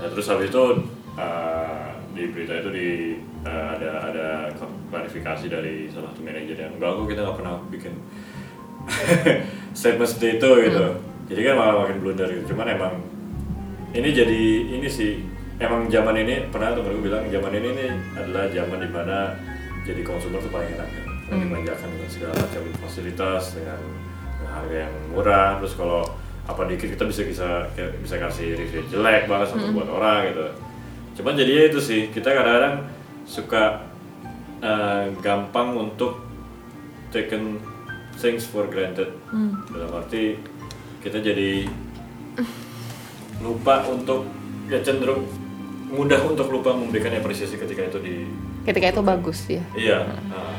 Nah, 0.00 0.08
terus 0.08 0.32
habis 0.32 0.48
itu 0.48 0.64
uh, 1.12 1.88
di 2.16 2.24
berita 2.32 2.56
itu 2.56 2.70
di 2.72 2.88
uh, 3.44 3.76
ada 3.76 3.90
ada 4.08 4.26
klarifikasi 4.90 5.46
dari 5.46 5.86
salah 5.88 6.10
satu 6.12 6.20
manajer 6.26 6.58
yang 6.58 6.74
enggak 6.76 6.90
kok 6.98 7.06
kita 7.06 7.20
nggak 7.22 7.36
pernah 7.38 7.54
bikin 7.70 7.94
statement 9.78 10.10
seperti 10.10 10.28
itu 10.42 10.50
gitu. 10.66 10.84
Jadi 11.30 11.40
kan 11.46 11.54
malah 11.54 11.74
makin 11.86 11.96
blunder 12.02 12.26
gitu. 12.26 12.54
Cuman 12.54 12.66
emang 12.74 12.94
ini 13.94 14.08
jadi 14.10 14.42
ini 14.78 14.88
sih 14.90 15.22
emang 15.62 15.86
zaman 15.86 16.18
ini 16.18 16.50
pernah 16.50 16.74
temen 16.74 16.98
gue 16.98 17.04
bilang 17.06 17.22
zaman 17.30 17.52
ini 17.54 17.68
nih 17.78 17.90
adalah 18.18 18.44
zaman 18.50 18.78
di 18.82 18.90
mana 18.90 19.18
jadi 19.86 20.02
konsumer 20.02 20.42
tuh 20.42 20.50
paling 20.50 20.74
enak 20.74 20.88
kan. 20.90 21.06
Paling 21.30 21.40
dimanjakan 21.46 21.88
dengan 21.94 22.10
segala 22.10 22.34
macam 22.34 22.62
fasilitas 22.82 23.54
dengan, 23.54 23.78
dengan 24.38 24.52
harga 24.58 24.76
yang 24.90 24.94
murah. 25.14 25.50
Terus 25.62 25.74
kalau 25.78 26.02
apa 26.50 26.66
dikit 26.66 26.98
kita 26.98 27.06
bisa 27.06 27.22
bisa 27.22 27.48
bisa 27.78 28.14
kasih 28.18 28.58
review 28.58 28.82
jelek 28.90 29.30
banget 29.30 29.54
sama 29.54 29.70
buat 29.70 29.86
orang 29.86 30.34
gitu. 30.34 30.46
Cuman 31.20 31.38
jadinya 31.38 31.64
itu 31.70 31.78
sih 31.78 32.00
kita 32.10 32.34
kadang-kadang 32.34 32.90
suka 33.28 33.89
uh, 34.60 35.04
gampang 35.18 35.74
untuk 35.74 36.20
taken 37.08 37.58
things 38.14 38.44
for 38.44 38.64
granted. 38.66 39.10
Dalam 39.66 39.90
arti 39.96 40.38
kita 41.00 41.18
jadi 41.18 41.64
lupa 43.40 43.88
untuk 43.88 44.28
ya 44.68 44.78
cenderung 44.80 45.24
mudah 45.90 46.20
untuk 46.22 46.46
lupa 46.48 46.70
memberikan 46.70 47.10
apresiasi 47.12 47.56
ketika 47.56 47.88
itu 47.88 47.98
di 47.98 48.16
Ketika 48.60 48.92
itu 48.92 49.00
bagus 49.02 49.48
ya. 49.48 49.64
iya 49.72 49.98
nah, 50.28 50.52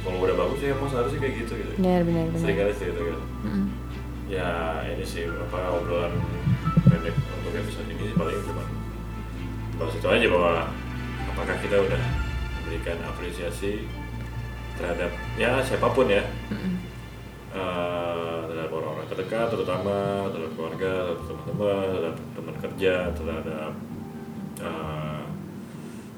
kalau 0.00 0.22
udah 0.22 0.38
bagus 0.38 0.62
ya 0.62 0.70
emang 0.70 0.86
seharusnya 0.86 1.18
kayak 1.18 1.34
gitu 1.42 1.52
gitu 1.58 1.72
Benar 1.76 2.00
benar 2.00 2.24
benar. 2.30 2.40
sering 2.40 2.56
kali 2.56 2.72
sih 2.72 2.86
gitu 2.88 3.00
kan 3.02 3.20
Mm-mm. 3.44 3.64
ya 4.30 4.48
ini 4.86 5.04
sih 5.04 5.26
apa 5.26 5.58
obrolan 5.74 6.14
pendek 6.86 7.12
untuk 7.12 7.52
episode 7.52 7.90
ini 7.90 8.02
sih 8.08 8.16
paling 8.16 8.38
cuma 8.40 8.64
bahas 9.74 9.92
itu 9.92 10.06
aja 10.06 10.26
bahwa 10.30 10.52
apakah 11.28 11.56
kita 11.58 11.76
udah 11.76 12.02
memberikan 12.64 12.96
apresiasi 13.04 13.84
terhadap 14.74 15.08
ya 15.36 15.60
siapa 15.60 15.86
pun 15.88 16.08
ya 16.08 16.24
Mm-mm. 16.48 16.80
Eh, 17.54 18.38
terhadap 18.44 18.66
orang-orang 18.68 19.06
terdekat 19.06 19.46
terutama 19.46 19.94
terhadap 20.26 20.52
keluarga 20.54 20.92
terhadap 21.06 21.22
teman-teman 21.22 21.84
terhadap 21.86 22.14
teman 22.34 22.56
kerja 22.58 22.94
terhadap 23.14 23.72
eh, 24.58 25.22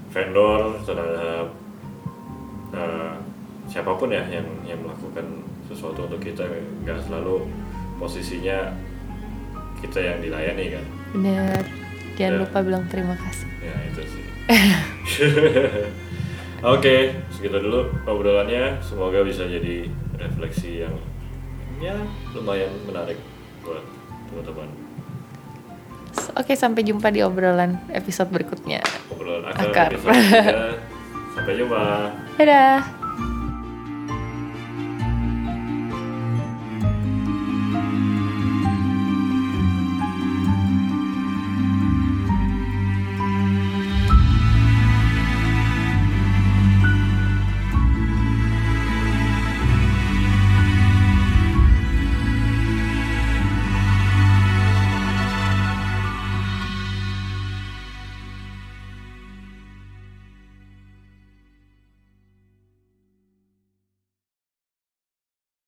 vendor 0.08 0.60
terhadap 0.80 1.46
eh, 2.72 3.14
siapa 3.66 3.92
pun 3.92 4.08
ya 4.08 4.24
yang 4.26 4.48
yang 4.64 4.80
melakukan 4.80 5.26
sesuatu 5.66 6.06
untuk 6.06 6.22
kita 6.22 6.46
nggak 6.80 7.02
selalu 7.02 7.44
posisinya 7.96 8.72
kita 9.76 9.98
yang 10.00 10.18
dilayani 10.20 10.72
kan 10.72 10.84
Benar. 11.12 11.60
Jangan 12.16 12.32
Ya. 12.32 12.40
lupa 12.40 12.58
bilang 12.60 12.84
terima 12.86 13.12
kasih. 13.12 13.44
ya 13.60 13.76
itu 13.84 14.00
sih 14.08 14.24
oke 16.66 16.96
segitu 17.30 17.56
dulu 17.56 17.80
obrolannya 18.04 18.82
semoga 18.82 19.22
bisa 19.22 19.46
jadi 19.46 19.86
refleksi 20.16 20.82
yang 20.82 20.94
ya 21.78 21.94
lumayan 22.32 22.72
menarik 22.84 23.18
buat 23.62 23.84
teman-teman 24.28 24.68
Oke, 26.32 26.52
sampai 26.52 26.80
jumpa 26.80 27.12
di 27.12 27.20
obrolan 27.20 27.76
episode 27.92 28.28
berikutnya. 28.28 28.80
obrolan 29.08 29.44
akar 29.46 29.68
Akar. 29.68 29.88
episode 29.92 30.80
sampai 31.36 31.52
jumpa 31.54 31.82
Dadah. 32.36 32.80